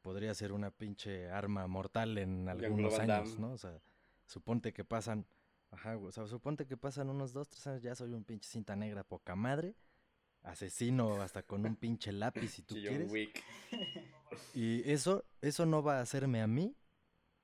[0.00, 3.38] Podría ser una pinche arma mortal en algunos años.
[3.38, 3.52] ¿no?
[3.52, 3.80] O sea,
[4.26, 5.24] suponte que pasan,
[5.70, 8.74] ajá, o sea, suponte que pasan unos dos, tres años, ya soy un pinche cinta
[8.74, 9.76] negra poca madre,
[10.42, 13.08] asesino hasta con un pinche lápiz si tú quieres.
[13.12, 13.40] Wick.
[14.52, 16.74] Y eso, eso no va a hacerme a mí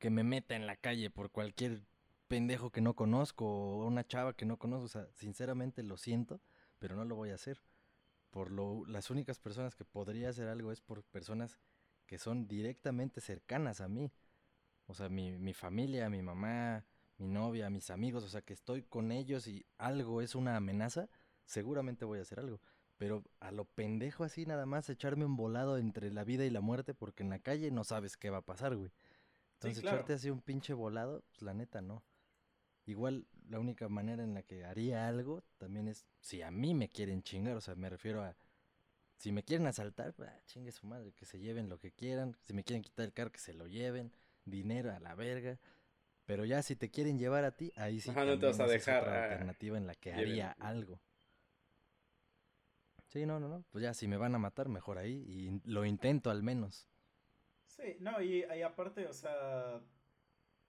[0.01, 1.83] que me meta en la calle por cualquier
[2.29, 4.85] pendejo que no conozco o una chava que no conozco.
[4.85, 6.41] O sea, sinceramente lo siento,
[6.79, 7.61] pero no lo voy a hacer.
[8.31, 11.59] Por lo, las únicas personas que podría hacer algo es por personas
[12.07, 14.13] que son directamente cercanas a mí.
[14.87, 16.85] O sea, mi, mi familia, mi mamá,
[17.17, 18.25] mi novia, mis amigos.
[18.25, 21.09] O sea, que estoy con ellos y algo es una amenaza,
[21.45, 22.61] seguramente voy a hacer algo.
[22.97, 26.61] Pero a lo pendejo así nada más echarme un volado entre la vida y la
[26.61, 28.91] muerte porque en la calle no sabes qué va a pasar, güey.
[29.55, 29.99] Entonces claro.
[29.99, 32.03] echarte así un pinche volado, pues la neta no.
[32.89, 36.89] Igual la única manera en la que haría algo también es si a mí me
[36.89, 38.35] quieren chingar, o sea, me refiero a
[39.19, 42.37] si me quieren asaltar, pues, ah, chingue su madre, que se lleven lo que quieran,
[42.43, 44.13] si me quieren quitar el carro que se lo lleven,
[44.47, 45.59] dinero a la verga.
[46.27, 48.67] Pero ya si te quieren llevar a ti, ahí sí Ajá, no te vas a
[48.67, 50.19] esa es dejar, otra ah, alternativa en la que lleven.
[50.19, 51.01] haría algo.
[53.09, 53.65] Sí, no, no, no.
[53.71, 55.25] Pues ya, si me van a matar, mejor ahí.
[55.27, 56.87] Y lo intento al menos.
[57.67, 59.81] Sí, no, y, y aparte, o sea,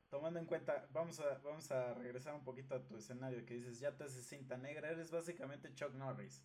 [0.09, 3.79] tomando en cuenta, vamos a, vamos a regresar un poquito a tu escenario que dices,
[3.79, 6.43] ya te haces cinta negra, eres básicamente Chuck Norris.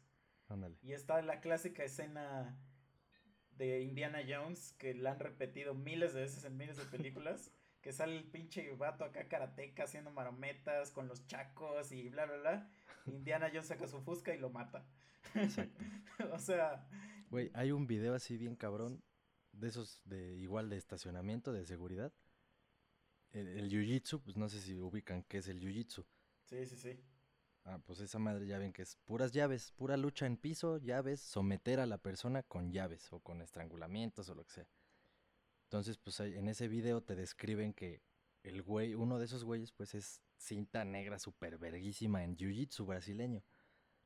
[0.49, 0.77] Ándale.
[0.83, 2.59] Y está la clásica escena
[3.53, 7.51] de Indiana Jones que la han repetido miles de veces en miles de películas.
[7.81, 12.37] que sale el pinche vato acá karateca haciendo marometas con los chacos y bla, bla,
[12.39, 12.71] bla.
[13.05, 14.87] Indiana Jones saca su fusca y lo mata.
[15.35, 15.85] Exacto.
[16.33, 16.89] o sea,
[17.35, 19.03] Güey, hay un video así bien cabrón.
[19.53, 22.13] De esos de igual de estacionamiento, de seguridad.
[23.35, 26.07] El, el jiu-jitsu, pues no sé si ubican qué es el jiu-jitsu.
[26.47, 26.99] sí, sí, sí.
[27.67, 31.21] Ah, pues esa madre ya ven que es puras llaves, pura lucha en piso, llaves,
[31.21, 34.69] someter a la persona con llaves o con estrangulamientos o lo que sea.
[35.65, 38.03] Entonces, pues en ese video te describen que
[38.43, 43.43] el güey, uno de esos güeyes, pues es cinta negra super verguísima en jiu-jitsu brasileño.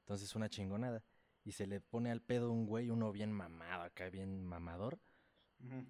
[0.01, 1.03] Entonces, una chingonada.
[1.45, 5.01] Y se le pone al pedo un güey, uno bien mamado acá, bien mamador.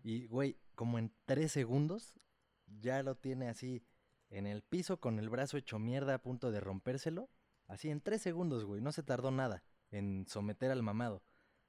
[0.03, 2.15] Y, güey, como en tres segundos,
[2.81, 3.83] ya lo tiene así
[4.31, 7.31] en el piso con el brazo hecho mierda a punto de rompérselo.
[7.67, 8.81] Así en tres segundos, güey.
[8.81, 11.23] No se tardó nada en someter al mamado.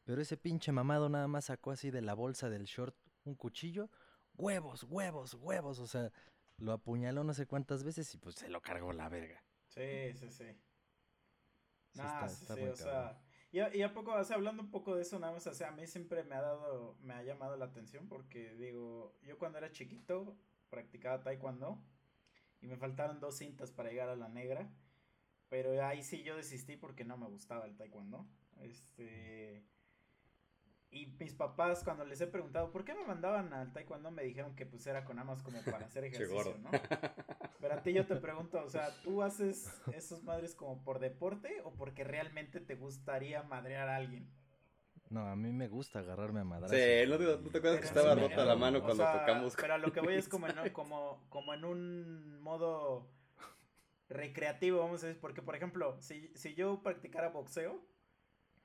[0.04, 2.96] Pero ese pinche mamado nada más sacó así de la bolsa del short
[3.26, 3.90] un cuchillo.
[4.34, 5.80] Huevos, huevos, huevos.
[5.80, 6.12] O sea,
[6.58, 9.44] lo apuñaló no sé cuántas veces y pues se lo cargó la verga.
[9.68, 10.46] Sí, sí, sí.
[11.94, 13.22] Sí, Ah, está, sí, está sí, muy o sea,
[13.52, 15.54] y a, y a poco, o sea, hablando un poco de eso nada más, o
[15.54, 19.38] sea, a mí siempre me ha dado, me ha llamado la atención porque digo, yo
[19.38, 20.38] cuando era chiquito
[20.70, 21.84] practicaba taekwondo
[22.62, 24.70] y me faltaron dos cintas para llegar a la negra,
[25.50, 29.66] pero ahí sí yo desistí porque no me gustaba el taekwondo, este,
[30.92, 34.56] y mis papás cuando les he preguntado por qué me mandaban al taekwondo me dijeron
[34.56, 36.58] que pues era con más como para hacer ejercicio.
[36.60, 36.72] ¿no?
[37.60, 41.62] Pero a ti yo te pregunto, o sea, ¿tú haces esos madres como por deporte
[41.64, 44.28] o porque realmente te gustaría madrear a alguien?
[45.10, 46.78] No, a mí me gusta agarrarme a madrazos.
[46.78, 49.04] Sí, ¿no te, no te acuerdas que estaba sí, rota la no, mano o cuando
[49.04, 49.56] sea, tocamos?
[49.56, 53.10] Pero a lo que voy es como en, un- como, como en un modo
[54.10, 57.84] recreativo, vamos a decir, porque por ejemplo, si, si yo practicara boxeo,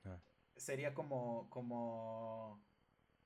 [0.04, 0.20] Ah.
[0.56, 2.62] sería como, como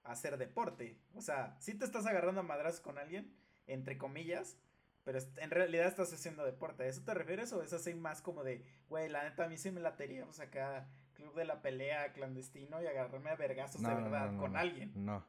[0.04, 1.00] hacer deporte.
[1.14, 3.34] O sea, si te estás agarrando a madrazos con alguien,
[3.66, 4.58] entre comillas,
[5.04, 6.84] pero en realidad estás haciendo deporte.
[6.84, 9.56] ¿A eso te refieres o es así más como de, güey, la neta a mí
[9.56, 10.88] sí me latería, pues acá,
[11.18, 14.52] club de la pelea clandestino y agarrarme a vergazos de No, verdad no, no, con
[14.52, 14.58] no.
[14.58, 14.92] alguien?
[14.94, 15.24] No,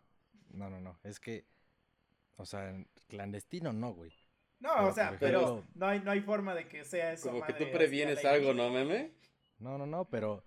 [0.52, 0.98] no, no, no.
[1.04, 1.46] Es que,
[2.38, 2.74] o sea,
[3.08, 4.12] clandestino no, güey.
[4.60, 7.30] No, Pero, o sea, pero no hay, no hay forma de que sea eso.
[7.32, 8.54] Como que tú previenes algo.
[8.54, 9.14] ¿no, meme?
[9.58, 10.44] No, no, no, pero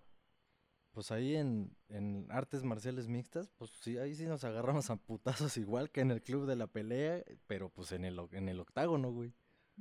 [0.93, 5.57] pues ahí en, en artes marciales mixtas, pues sí, ahí sí nos agarramos a putazos
[5.57, 8.61] igual que en el club de la pelea, pero pues en el, o- en el
[8.61, 9.33] octágono, güey.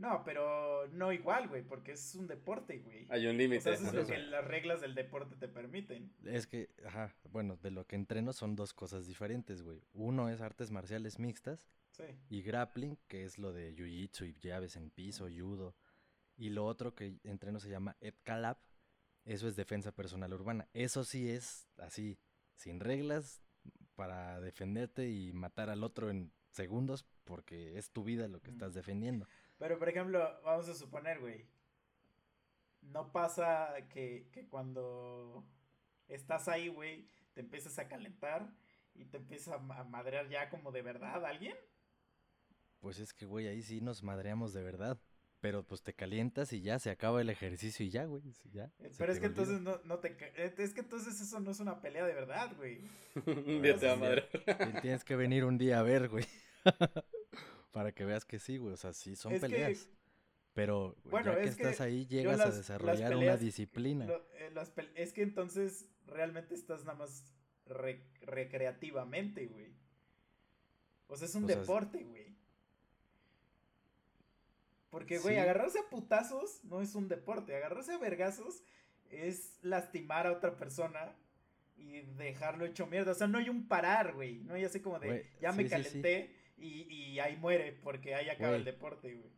[0.01, 3.05] No, pero no igual, güey, porque es un deporte, güey.
[3.09, 3.61] Hay un O límite.
[3.61, 6.11] sea, eso es lo que las reglas del deporte te permiten.
[6.25, 9.83] Es que, ajá, bueno, de lo que entreno son dos cosas diferentes, güey.
[9.93, 12.03] Uno es artes marciales mixtas Sí.
[12.29, 15.75] y grappling, que es lo de jiu-jitsu y llaves en piso, judo.
[16.35, 18.57] Y lo otro que entreno se llama EPCALAP,
[19.25, 20.67] eso es defensa personal urbana.
[20.73, 22.17] Eso sí es así,
[22.55, 23.43] sin reglas,
[23.95, 28.53] para defenderte y matar al otro en segundos, porque es tu vida lo que Mm.
[28.53, 29.27] estás defendiendo.
[29.61, 31.45] Pero, por ejemplo, vamos a suponer, güey.
[32.81, 35.45] No pasa que, que cuando
[36.07, 38.49] estás ahí, güey, te empiezas a calentar
[38.95, 41.55] y te empiezas a, ma- a madrear ya como de verdad a alguien.
[42.79, 44.99] Pues es que, güey, ahí sí nos madreamos de verdad.
[45.41, 48.23] Pero pues te calientas y ya se acaba el ejercicio y ya, güey.
[48.51, 49.41] Ya, Eh, Pero es que olvida.
[49.43, 50.09] entonces no, no te...
[50.43, 52.81] eh, Es que entonces eso no es una pelea de verdad, güey.
[53.27, 54.21] Un día te va a Sí, madre.
[54.23, 56.25] Ti- Tienes que venir un día a ver, güey.
[57.71, 58.73] Para que veas que sí, güey.
[58.73, 59.89] O sea, sí son Es que- peleas.
[60.53, 64.05] Pero Bueno, ya que es que estás ahí, llegas las- a desarrollar una peleas- disciplina.
[64.05, 67.33] Lo- eh, las es que entonces realmente estás nada más
[67.65, 69.71] re- recreativamente, güey.
[71.07, 72.35] O sea, es un O deporte, güey.
[74.89, 75.39] Porque, güey, Sí.
[75.41, 77.55] agarrarse a putazos no es un deporte.
[77.55, 78.63] Agarrarse a vergazos
[79.09, 81.15] es lastimar a otra persona
[81.77, 83.11] y dejarlo hecho mierda.
[83.13, 84.39] O sea, no hay un parar, güey.
[84.43, 88.29] No hay así como de, ya me sí, calenté Y, y ahí muere porque ahí
[88.29, 89.31] acaba el deporte, güey.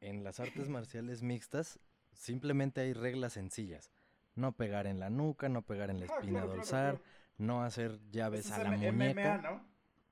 [0.00, 1.78] En las artes marciales mixtas
[2.12, 3.90] simplemente hay reglas sencillas.
[4.34, 7.04] No pegar en la nuca, no pegar en la Ah, espina claro, dorsal, claro.
[7.38, 9.36] no hacer llaves a es la M- muñeca.
[9.38, 9.66] MMA, ¿no?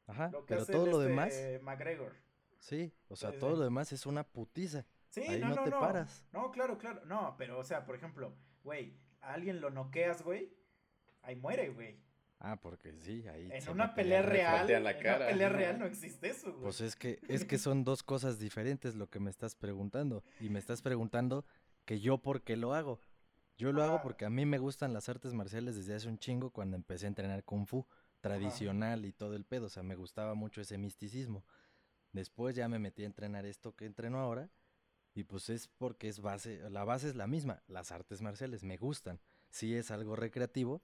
[0.06, 2.12] Ajá, pero todo lo este demás, McGregor.
[2.58, 4.84] sí, o sea, todo lo demás es una putiza.
[5.08, 5.80] Sí, Ahí no, no no, te no.
[5.80, 6.24] paras.
[6.32, 7.04] No, claro, claro.
[7.06, 10.52] No, pero, o sea, por ejemplo, güey, a alguien lo noqueas, güey,
[11.22, 11.98] ahí muere, güey.
[12.42, 15.16] Ah, porque sí, ahí En una pelea real, en cara.
[15.18, 16.62] una pelea real no existe eso, güey.
[16.62, 20.24] Pues es que, es que son dos cosas diferentes lo que me estás preguntando.
[20.40, 21.44] Y me estás preguntando
[21.84, 22.98] que yo por qué lo hago.
[23.58, 26.50] Yo lo hago porque a mí me gustan las artes marciales desde hace un chingo
[26.50, 27.86] cuando empecé a entrenar kung fu
[28.22, 29.66] tradicional y todo el pedo.
[29.66, 31.44] O sea, me gustaba mucho ese misticismo.
[32.12, 34.48] Después ya me metí a entrenar esto que entreno ahora.
[35.12, 37.62] Y pues es porque es base, la base es la misma.
[37.66, 39.20] Las artes marciales me gustan.
[39.50, 40.82] Sí es algo recreativo.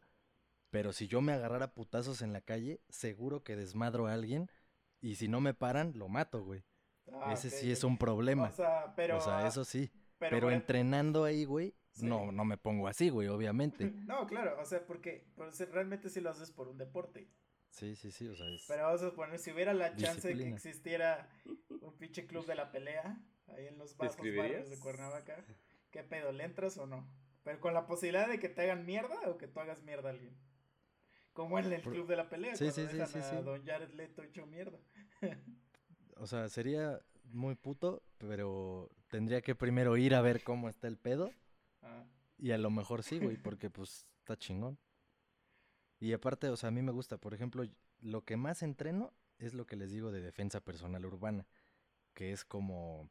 [0.77, 4.51] Pero si yo me agarrara putazos en la calle, seguro que desmadro a alguien.
[5.01, 6.65] Y si no me paran, lo mato, güey.
[7.11, 8.51] Ah, Ese sí es un problema.
[8.51, 9.17] O sea, pero.
[9.17, 9.91] o sea, ah, eso sí.
[10.19, 12.05] pero, entrenando ahí, güey, Sí.
[12.05, 13.91] no, no me pongo así, güey, obviamente.
[14.07, 17.31] No, claro, o sea, porque pues, realmente sí lo haces por un deporte.
[17.71, 18.67] Sí, sí, sí, o sea, es...
[18.69, 21.31] Pero vamos a poner, si hubiera la chance de que existiera
[21.81, 24.79] un pinche club de la pelea ahí en los bajos barrios de?
[24.79, 25.43] Cuernavaca,
[25.91, 26.33] ¿qué pedo?
[26.33, 27.09] ¿Le entras o no?
[27.45, 30.13] Pero con la posibilidad de que te hagan mierda o que tú hagas mierda a
[30.13, 30.37] alguien.
[31.37, 33.37] Como en el Por- club de la pelea, Sí, sí, sí, dejan sí, a sí.
[33.45, 34.79] Don Jared Leto hecho mierda.
[36.17, 40.97] O sea, sería muy puto, pero tendría que primero ir a ver cómo está el
[40.97, 41.31] pedo.
[41.83, 42.05] Ah,
[42.39, 44.79] Y a lo mejor sí, güey, porque pues está chingón.
[46.01, 47.65] Y aparte, o sea, a mí me gusta, por ejemplo,
[48.01, 51.47] lo que más entreno es lo que les digo de defensa personal urbana,
[52.15, 53.11] que es como,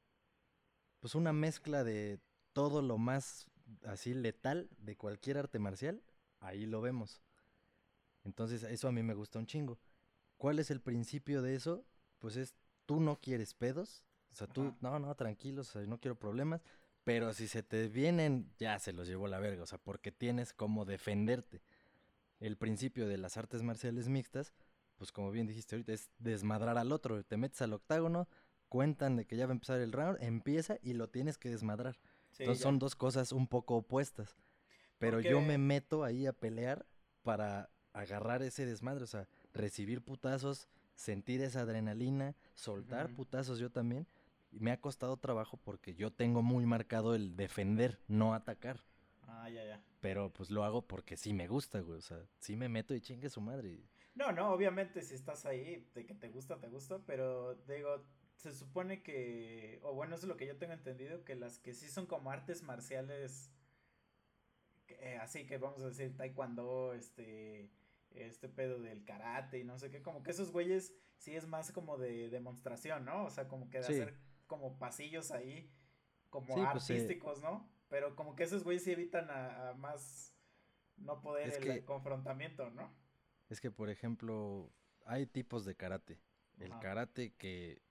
[0.99, 2.19] pues una mezcla de
[2.53, 3.51] todo lo más
[3.85, 6.01] así letal de cualquier arte marcial,
[6.39, 7.21] ahí lo vemos.
[8.25, 9.79] Entonces, eso a mí me gusta un chingo.
[10.37, 11.85] ¿Cuál es el principio de eso?
[12.19, 12.55] Pues es,
[12.85, 14.77] tú no quieres pedos, o sea, tú, Ajá.
[14.81, 16.61] no, no, tranquilos, o sea, no quiero problemas,
[17.03, 20.53] Pero si se te vienen, ya se los llevó la verga, o sea, porque tienes
[20.53, 21.61] como defenderte.
[22.39, 24.53] El principio de las artes marciales mixtas,
[24.97, 27.23] pues como bien dijiste ahorita, es desmadrar al otro.
[27.23, 28.27] Te metes al octágono,
[28.69, 31.97] cuentan de que ya va a empezar el round, empieza y lo tienes que desmadrar.
[32.31, 32.63] Sí, Entonces ya.
[32.63, 34.35] son dos cosas un poco opuestas.
[34.97, 36.85] Pero yo me meto ahí a pelear
[37.23, 44.05] para agarrar ese desmadre, o sea, recibir putazos, sentir esa adrenalina, soltar putazos yo también.
[44.51, 48.81] Y me ha costado trabajo porque yo tengo muy marcado el defender, no atacar.
[49.27, 49.81] Ah, ya, ya.
[50.01, 51.97] Pero pues lo hago porque sí me gusta, güey.
[51.97, 53.79] O sea, sí me meto y chingue su madre.
[54.13, 58.05] No, no, obviamente si estás ahí, de que te gusta, te gusta, pero digo,
[58.37, 61.73] se supone que, o bueno, eso es lo que yo tengo entendido, que las que
[61.73, 63.51] sí son como artes marciales,
[64.87, 67.69] eh, así que vamos a decir taekwondo, este,
[68.17, 71.71] este pedo del karate y no sé qué, como que esos güeyes sí es más
[71.71, 73.25] como de demostración, ¿no?
[73.25, 73.93] O sea, como que de Sí.
[73.93, 75.71] hacer como pasillos ahí,
[76.29, 77.69] como Sí, pues, eh, artísticos, ¿no?
[77.89, 80.35] Pero como que esos güeyes sí evitan a, a más
[80.97, 82.93] no poder Es el que- confrontamiento, ¿no?
[83.49, 84.71] Es que, por ejemplo,
[85.05, 86.19] hay tipos de karate.
[86.59, 87.81] El karate que,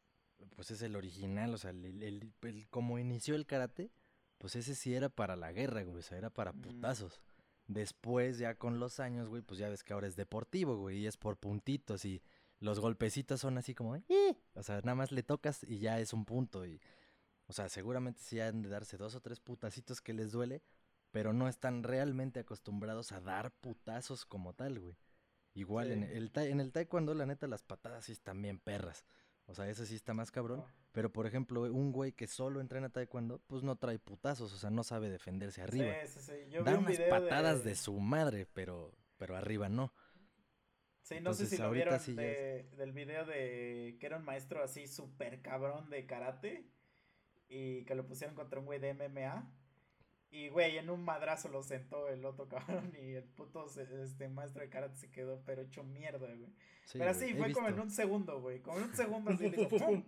[0.57, 3.91] pues es el original, o sea, el, el- el- como inició el karate,
[4.39, 6.61] pues ese sí era para la guerra, güey, o sea, era para Ujú.
[6.63, 7.21] putazos.
[7.67, 11.07] Después, ya con los años, güey, pues ya ves que ahora es deportivo, güey, y
[11.07, 12.23] es por puntitos y
[12.61, 16.13] los golpecitos son así como, "Eh", o sea, nada más le tocas y ya es
[16.13, 16.81] un punto y,
[17.47, 20.63] o sea, seguramente sí han de darse dos o tres putacitos que les duele,
[21.11, 24.97] pero no están realmente acostumbrados a dar putazos como tal, güey.
[25.55, 29.05] Igual en el, en el taekwondo, la neta, las patadas sí están bien perras.
[29.47, 30.65] O sea, eso sí está más cabrón.
[30.93, 34.71] Pero, por ejemplo, un güey que solo entrena taekwondo, pues no trae putazos, o sea,
[34.71, 35.93] no sabe defenderse arriba.
[36.07, 36.51] Sí, sí, sí.
[36.51, 37.71] Yo da vi un unas video patadas de...
[37.71, 37.77] de...
[37.77, 39.93] su madre, pero, pero arriba no.
[41.03, 44.87] Sí, no sé si lo vieron sí del video de que era un maestro así
[44.87, 46.67] súper cabrón de karate
[47.47, 49.53] y que lo pusieron contra un güey de MMA
[50.35, 52.49] y güey en un madrazo lo sentó el otro
[52.89, 56.53] cabrón y el puto este maestro de karate se quedó pero hecho mierda, güey.
[56.87, 59.49] Sí, pero así he fue como en un segundo, güey, como en un segundo así
[59.49, 60.05] le hizo ¡pum!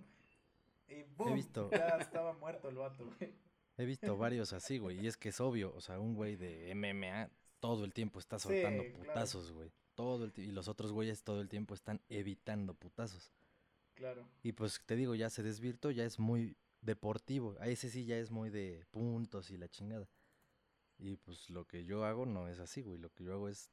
[0.88, 1.34] y ¡pum!
[1.34, 3.34] visto- ya estaba muerto el vato, güey.
[3.78, 6.74] He visto varios así, güey, y es que es obvio, o sea, un güey de
[6.74, 9.04] MMA todo el tiempo está soltando Sí, claro.
[9.06, 9.70] putazos, güey.
[9.94, 13.32] Todo el y los otros güeyes todo el tiempo están evitando putazos.
[13.94, 14.28] Claro.
[14.42, 17.56] Y pues te digo, ya se desvirtó, ya es muy deportivo.
[17.60, 20.06] A ese sí ya es muy de puntos y la chingada.
[20.98, 22.98] Y pues lo que yo hago no es así, güey.
[22.98, 23.70] Lo que yo hago es,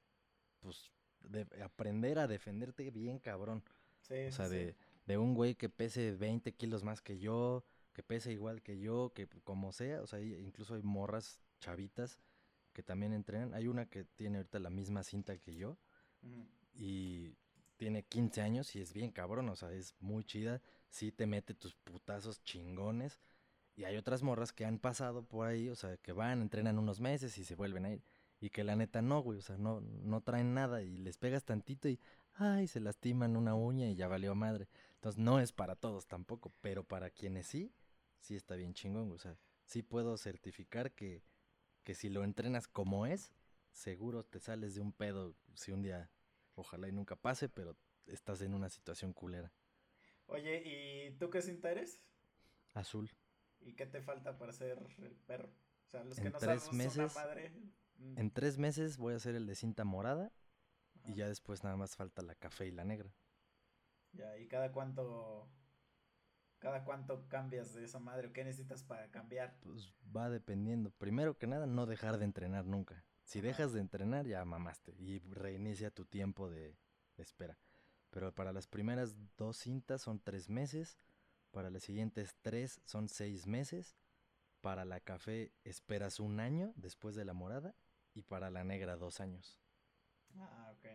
[0.62, 3.64] pues, de- aprender a defenderte bien cabrón.
[4.02, 7.66] Sí, O sea, sí, de, de un güey que pese 20 kilos más que yo,
[7.94, 10.02] que pese igual que yo, que como sea.
[10.02, 12.20] O sea, hay- incluso hay morras chavitas
[12.74, 13.54] que también entrenan.
[13.56, 15.78] Hay una que tiene ahorita la misma cinta que yo
[16.74, 17.36] y
[17.78, 21.54] tiene 15 años y es bien cabrón, o sea, es muy chida, sí te mete
[21.54, 23.20] tus putazos chingones.
[23.76, 27.00] Y hay otras morras que han pasado por ahí, o sea, que van, entrenan unos
[27.00, 28.04] meses y se vuelven a ir.
[28.40, 31.44] Y que la neta no, güey, o sea, no, no traen nada y les pegas
[31.44, 32.00] tantito y,
[32.34, 34.68] ay, se lastiman una uña y ya valió madre.
[34.96, 37.74] Entonces no es para todos tampoco, pero para quienes sí,
[38.20, 41.24] sí está bien chingón, güey, o sea, sí puedo certificar que,
[41.84, 43.34] que si lo entrenas como es,
[43.72, 46.12] seguro te sales de un pedo si un día,
[46.56, 49.52] ojalá y nunca pase, pero estás en una situación culera.
[50.28, 52.02] Oye, ¿y tú qué cinta eres?
[52.74, 53.12] Azul.
[53.66, 55.50] ¿Y qué te falta para ser el perro?
[55.88, 57.52] O sea, los que En no tres sabemos una meses- madre.
[57.98, 60.32] mm, En tres meses voy a hacer el de cinta morada
[61.06, 63.14] y ya después nada más falta la café y la negra.
[64.14, 65.50] Ya, ¿y cada cuánto
[66.60, 69.58] cada cuánto cambias de esa madre o qué necesitas para cambiar?
[69.62, 70.92] Pues va dependiendo.
[70.92, 73.04] Primero que nada, no dejar de entrenar nunca.
[73.26, 73.48] Si Ajá.
[73.48, 76.78] dejas de entrenar, ya mamaste y reinicia tu tiempo de,
[77.18, 77.58] de espera.
[78.12, 80.98] Pero para las primeras dos cintas son tres meses,
[81.54, 83.96] para las siguientes tres son seis meses,
[84.60, 87.76] para la café esperas un año después de la morada
[88.14, 89.60] y para la negra dos años.
[90.36, 90.86] Ah, ok.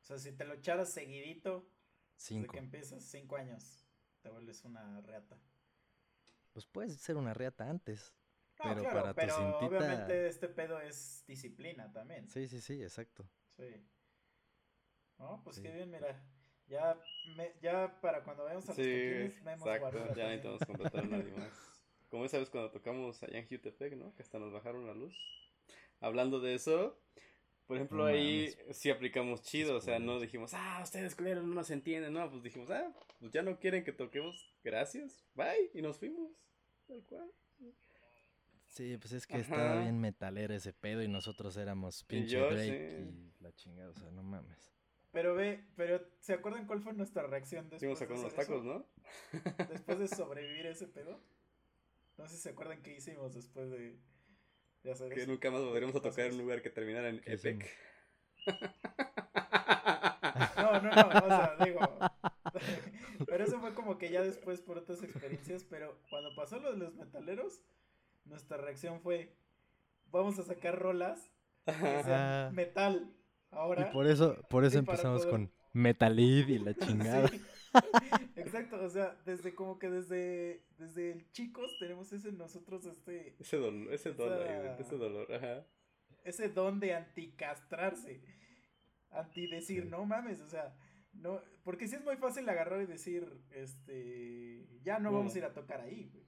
[0.00, 1.68] O sea, si te lo echaras seguidito, desde
[2.16, 2.52] Cinco.
[2.52, 3.84] que empiezas cinco años,
[4.22, 5.36] te vuelves una reata.
[6.52, 8.14] Pues puedes ser una reata antes.
[8.62, 12.28] No, Pero claro, para tu pero cintita- obviamente este pedo es disciplina también.
[12.28, 13.28] Sí, sí, sí, exacto.
[13.56, 13.84] Sí.
[15.18, 15.62] No, pues Sí.
[15.62, 16.22] qué bien, mira.
[16.66, 16.98] Ya,
[17.36, 21.04] me, ya para cuando vayamos a los Sí, toquines, vemos exacto, Guarura ya necesitamos contratar
[21.04, 21.52] a nadie más.
[22.08, 24.14] Como esa vez cuando tocamos allá en Jutepec, ¿no?
[24.14, 25.14] Que hasta nos bajaron la luz.
[26.00, 26.98] Hablando de eso,
[27.66, 28.76] por ejemplo, No ahí mames.
[28.78, 32.42] sí aplicamos chido, o sea, no dijimos, ah, ustedes culeros no nos entienden, no, pues
[32.42, 36.30] dijimos, ah, pues ya no quieren que toquemos, gracias, bye, y nos fuimos,
[36.86, 37.30] tal cual.
[38.66, 42.98] Sí, pues es que estaba bien metalero ese pedo y nosotros éramos pinche yo, Drake
[42.98, 43.32] sí.
[43.38, 44.72] y la chingada, o sea, no mames.
[45.14, 48.64] Pero ve, pero ¿se acuerdan cuál fue nuestra reacción después de hacer tacos, eso?
[48.64, 48.86] ¿no?
[49.70, 51.20] Después de sobrevivir ese pedo.
[52.18, 53.96] No sé si se acuerdan qué hicimos después de,
[54.82, 55.30] de hacer Que eso.
[55.30, 57.64] nunca más volveremos a ¿Qué tocar en un lugar que terminara en ¿Qué Epic.
[60.56, 61.80] No, no, no, o sea, digo.
[63.26, 65.64] Pero eso fue como que ya después por otras experiencias.
[65.64, 67.62] Pero cuando pasó lo de los metaleros,
[68.24, 69.32] nuestra reacción fue:
[70.10, 71.30] Vamos a sacar rolas
[71.66, 73.12] que sean metal.
[73.54, 73.88] Ahora.
[73.88, 77.28] Y por eso, por eso empezamos poder- con Metalid y la chingada.
[77.28, 77.40] Sí.
[78.36, 83.56] Exacto, o sea, desde como que desde, desde el chicos tenemos ese nosotros este Ese
[83.56, 85.66] dolor, ese dolor, Esa- ese dolor, ajá.
[86.24, 88.20] ese don de anticastrarse.
[89.10, 89.88] Anti decir, Sí.
[89.88, 90.74] no mames, o sea,
[91.12, 95.44] no, porque sí es muy fácil agarrar y decir, este, ya no vamos a ir
[95.44, 96.24] a tocar ahí, güey.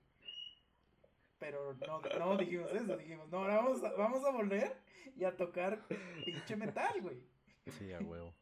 [1.38, 4.76] Pero no, no dijimos eso, dijimos, no, ahora vamos a, vamos a volver
[5.16, 5.86] y a tocar
[6.24, 7.22] pinche metal, güey.
[7.78, 8.34] Sí, a huevo.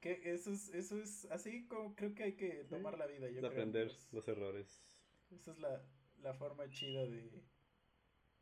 [0.00, 3.34] Que eso es, eso es así como creo que hay que tomar la vida, yo
[3.34, 3.50] Es creo.
[3.50, 4.08] aprender amigos.
[4.12, 4.84] los errores.
[5.30, 5.82] Esa es la,
[6.22, 7.42] la forma chida de,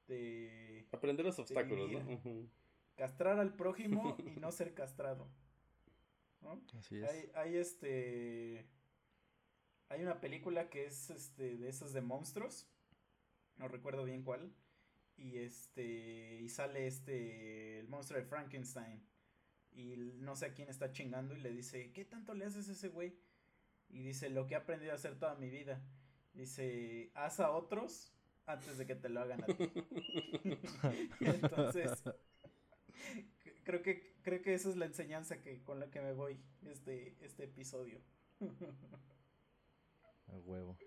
[0.07, 2.49] de Aprender los obstáculos, ¿no?
[2.95, 5.29] castrar al prójimo y no ser castrado.
[6.41, 6.63] ¿no?
[6.79, 7.09] Así es.
[7.11, 8.67] Hay, hay este.
[9.89, 12.69] Hay una película que es este de esos de monstruos.
[13.59, 14.53] No recuerdo bien cuál.
[15.17, 16.41] Y este.
[16.41, 17.81] Y sale este.
[17.81, 19.03] El monstruo de Frankenstein.
[19.73, 21.35] Y no sé a quién está chingando.
[21.35, 21.93] Y le dice.
[21.93, 23.19] ¿Qué tanto le haces a ese güey?
[23.89, 24.29] Y dice.
[24.31, 25.83] Lo que he aprendido a hacer toda mi vida.
[26.35, 27.11] Dice.
[27.15, 28.13] Haz a otros
[28.47, 29.55] antes de que te lo hagan a ti.
[31.21, 32.03] Entonces.
[33.65, 37.17] Creo que, creo que esa es la enseñanza que, con la que me voy este,
[37.21, 38.01] este episodio.
[40.29, 40.79] A huevo.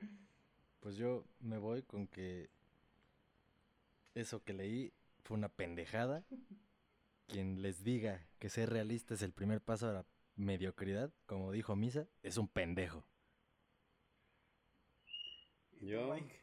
[0.80, 2.49] Pues yo me voy con que
[4.20, 4.93] eso que leí
[5.24, 6.26] fue una pendejada.
[7.28, 10.05] Quien les diga que ser realista es el primer paso a la
[10.36, 13.05] mediocridad, como dijo Misa, es un pendejo.
[15.82, 16.36] ¿Y tú, Yo- Mike?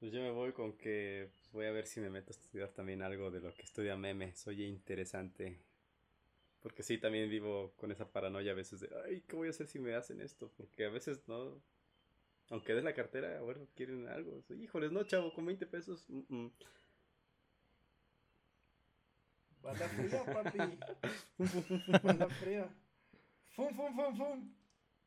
[0.00, 3.02] Pues yo me voy con que voy a ver si me meto a estudiar también
[3.02, 4.34] algo de lo que estudia meme.
[4.34, 5.60] Soy interesante.
[6.60, 9.66] Porque sí, también vivo con esa paranoia a veces de, ay, ¿qué voy a hacer
[9.66, 10.52] si me hacen esto?
[10.56, 11.60] Porque a veces no.
[12.50, 14.42] Aunque des la cartera, bueno, quieren algo.
[14.58, 16.06] Híjoles, no, chavo, con 20 pesos.
[16.08, 16.50] mm, mm".
[19.62, 20.78] Bala fría, papi.
[22.02, 22.68] Bala fría.
[23.54, 24.54] Fum, fum, fum, fum.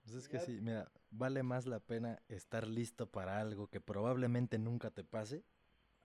[0.04, 3.82] Pues es que Ya- sí, mira, vale más la pena estar listo para algo que
[3.82, 5.44] probablemente nunca te pase,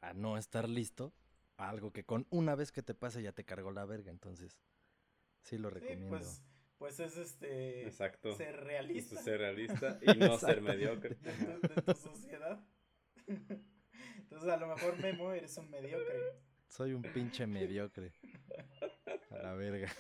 [0.01, 1.12] a no estar listo
[1.59, 4.11] a algo que con una vez que te pase ya te cargó la verga.
[4.11, 4.57] Entonces,
[5.43, 6.09] sí lo Sí, recomiendo.
[6.09, 6.43] pues,
[6.79, 7.87] pues es este.
[7.87, 8.35] Exacto.
[8.35, 11.14] Ser realista es ser realista y no ser mediocre.
[11.16, 12.64] de tu, de tu sociedad.
[14.18, 16.18] Entonces, a lo mejor, Memo, eres un mediocre.
[16.68, 18.12] Soy un pinche mediocre.
[19.31, 19.91] A la verga.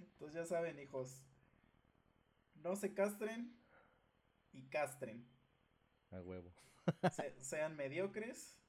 [0.00, 1.22] Entonces, ya saben, hijos.
[2.54, 3.56] No se castren
[4.52, 5.28] y castren.
[6.10, 6.54] A huevo.
[7.12, 8.60] Se- sean mediocres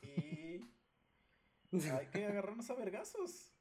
[0.00, 0.60] y
[1.90, 3.51] hay que agarrarnos a vergazos.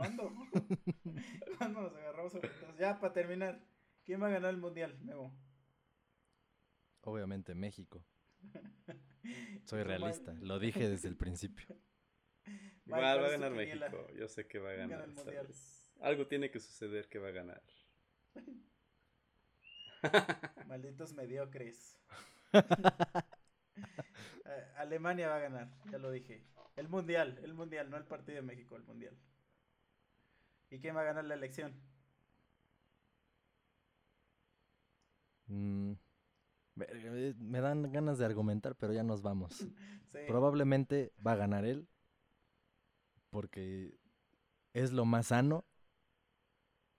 [0.00, 0.32] ¿Cuándo?
[1.58, 2.40] ¿Cuándo nos agarramos a?
[2.78, 3.60] Ya, para terminar,
[4.06, 5.38] ¿quién va a ganar el mundial, Memo?
[7.02, 8.02] Obviamente México.
[9.66, 10.32] Soy realista.
[10.40, 11.66] Lo dije desde el principio.
[12.86, 13.52] Igual ¿cuál va a ganar?
[13.52, 14.08] México.
[14.18, 15.06] Yo sé que va a ¿Quién ganar.
[15.06, 15.92] gana esta vez.
[16.00, 17.62] Algo tiene que suceder que va a ganar.
[20.66, 22.00] Malditos mediocres.
[24.46, 26.42] Eh, Alemania va a ganar, ya lo dije.
[26.76, 29.14] El mundial, el mundial, no el partido de México, el mundial.
[30.70, 31.74] ¿Y quién va a ganar la elección?
[35.48, 35.94] Mm,
[36.74, 39.50] me dan ganas de argumentar, pero ya nos vamos.
[40.10, 40.18] Sí.
[40.26, 41.86] Probablemente va a ganar él.
[43.30, 43.96] Porque
[44.72, 45.64] es lo más sano.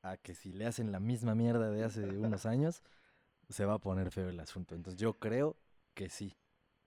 [0.01, 2.83] A que si le hacen la misma mierda de hace unos años,
[3.49, 4.75] se va a poner feo el asunto.
[4.75, 5.57] Entonces yo creo
[5.93, 6.37] que sí.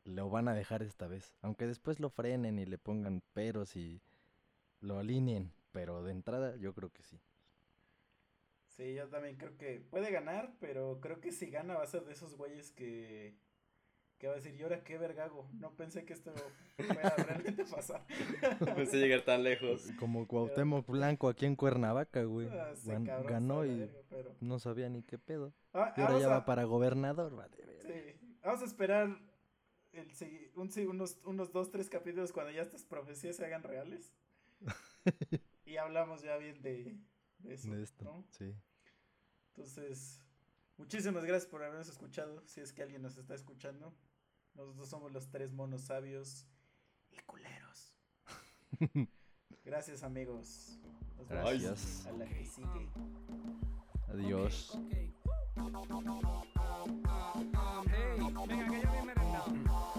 [0.04, 1.34] Lo van a dejar esta vez.
[1.42, 4.00] Aunque después lo frenen y le pongan peros y
[4.80, 5.52] lo alineen.
[5.74, 7.20] Pero de entrada yo creo que sí.
[8.68, 12.04] Sí, yo también creo que puede ganar, pero creo que si gana va a ser
[12.04, 13.36] de esos güeyes que,
[14.18, 15.48] que va a decir, ¿y ahora qué vergago?
[15.54, 16.32] No pensé que esto
[16.76, 18.06] fuera realmente a pasar.
[18.60, 19.90] No pensé llegar tan lejos.
[19.98, 22.48] Como Cuauhtémoc Blanco aquí en Cuernavaca, güey.
[22.48, 25.52] Ah, ese Gan- cabrón ganó y verga, pero- no sabía ni qué pedo.
[25.72, 27.56] Ah, Y ahora ya a- va para gobernador, vale.
[27.56, 27.82] verga.
[27.92, 29.18] Sí, vamos a esperar
[29.92, 30.08] el,
[30.54, 34.12] un, sí, unos, unos dos, tres capítulos cuando ya estas profecías se hagan reales.
[35.74, 36.96] y hablamos ya bien de,
[37.38, 37.70] de eso.
[37.70, 38.24] De esto, ¿no?
[38.30, 38.54] sí.
[39.48, 40.22] Entonces,
[40.76, 42.46] muchísimas gracias por habernos escuchado.
[42.46, 43.92] Si es que alguien nos está escuchando.
[44.54, 46.46] Nosotros somos los tres monos sabios
[47.10, 47.92] y culeros.
[49.64, 50.78] Gracias, amigos.
[51.16, 52.06] Nos vemos Gracias.
[52.06, 52.88] A la que sigue.
[54.08, 54.78] Adiós.
[54.90, 55.12] Hey,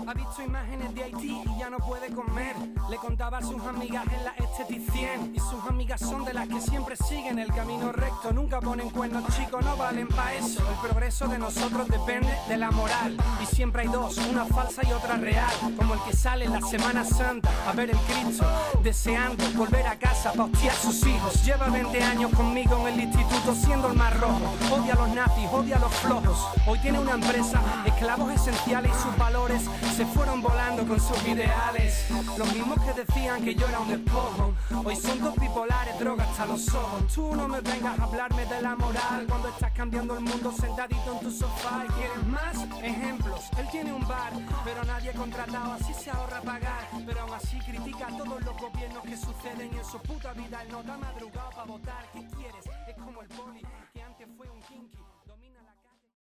[0.07, 2.55] Ha visto imágenes de Haití y ya no puede comer.
[2.91, 5.34] Le contaba a sus amigas en la esteticien.
[5.34, 8.32] Y sus amigas son de las que siempre siguen el camino recto.
[8.32, 10.61] Nunca ponen cuernos, chicos, no valen pa' eso.
[10.70, 13.18] El progreso de nosotros depende de la moral.
[13.41, 15.51] Y siempre hay dos, una falsa y otra real.
[15.76, 18.45] Como el que sale en la Semana Santa a ver el Cristo.
[18.84, 21.43] Deseando volver a casa pa' hostiar a sus hijos.
[21.43, 24.53] Lleva 20 años conmigo en el instituto siendo el más rojo.
[24.72, 26.55] Odia a los nazis, odia a los flojos.
[26.68, 29.62] Hoy tiene una empresa, esclavos esenciales y sus valores
[29.95, 32.08] se fueron volando con sus ideales.
[32.38, 34.53] Los mismos que decían que yo era un despojo.
[34.84, 37.14] Hoy son dos bipolares, drogas hasta los ojos.
[37.14, 41.14] Tú no me vengas a hablarme de la moral cuando estás cambiando el mundo sentadito
[41.14, 41.86] en tu sofá.
[41.86, 43.41] ¿Y quieres más ejemplos?
[43.58, 44.34] Él tiene un bar,
[44.64, 46.89] pero nadie contratado, así se ahorra pagar.
[47.06, 50.62] Pero aún así critica a todos los gobiernos que suceden en su puta vida.
[50.64, 52.06] Él no está madrugado para votar.
[52.12, 52.66] ¿Qué quieres?
[52.88, 53.62] Es como el poli